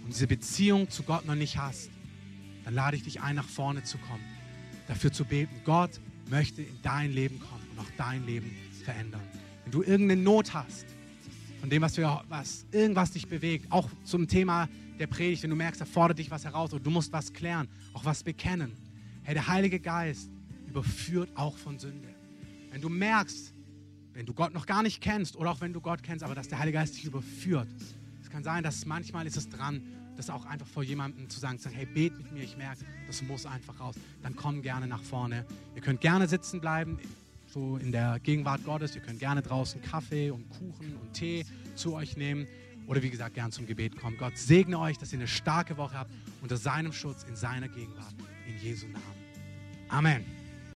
[0.05, 1.89] und diese Beziehung zu Gott noch nicht hast,
[2.63, 4.23] dann lade ich dich ein, nach vorne zu kommen,
[4.87, 5.59] dafür zu beten.
[5.65, 5.99] Gott
[6.29, 8.55] möchte in dein Leben kommen und auch dein Leben
[8.85, 9.27] verändern.
[9.65, 10.85] Wenn du irgendeine Not hast,
[11.59, 13.69] von dem, was, wir, was irgendwas dich bewegt.
[13.73, 16.91] Auch zum Thema der Predigt, wenn du merkst, da fordert dich was heraus oder du
[16.91, 18.71] musst was klären, auch was bekennen.
[19.23, 20.29] Hey, der Heilige Geist
[20.75, 22.09] überführt auch von Sünde.
[22.71, 23.53] Wenn du merkst,
[24.13, 26.47] wenn du Gott noch gar nicht kennst oder auch wenn du Gott kennst, aber dass
[26.47, 27.67] der Heilige Geist dich überführt.
[28.21, 29.81] Es kann sein, dass manchmal ist es dran,
[30.17, 32.85] das auch einfach vor jemandem zu sagen, zu sagen, hey, bet mit mir, ich merke,
[33.07, 33.95] das muss einfach raus.
[34.21, 35.45] Dann komm gerne nach vorne.
[35.75, 36.99] Ihr könnt gerne sitzen bleiben
[37.47, 38.95] so in der Gegenwart Gottes.
[38.95, 41.45] Ihr könnt gerne draußen Kaffee und Kuchen und Tee
[41.75, 42.47] zu euch nehmen
[42.87, 44.17] oder wie gesagt gern zum Gebet kommen.
[44.17, 46.11] Gott segne euch, dass ihr eine starke Woche habt
[46.41, 48.13] unter seinem Schutz in seiner Gegenwart
[48.47, 49.05] in Jesu Namen.
[49.87, 50.44] Amen.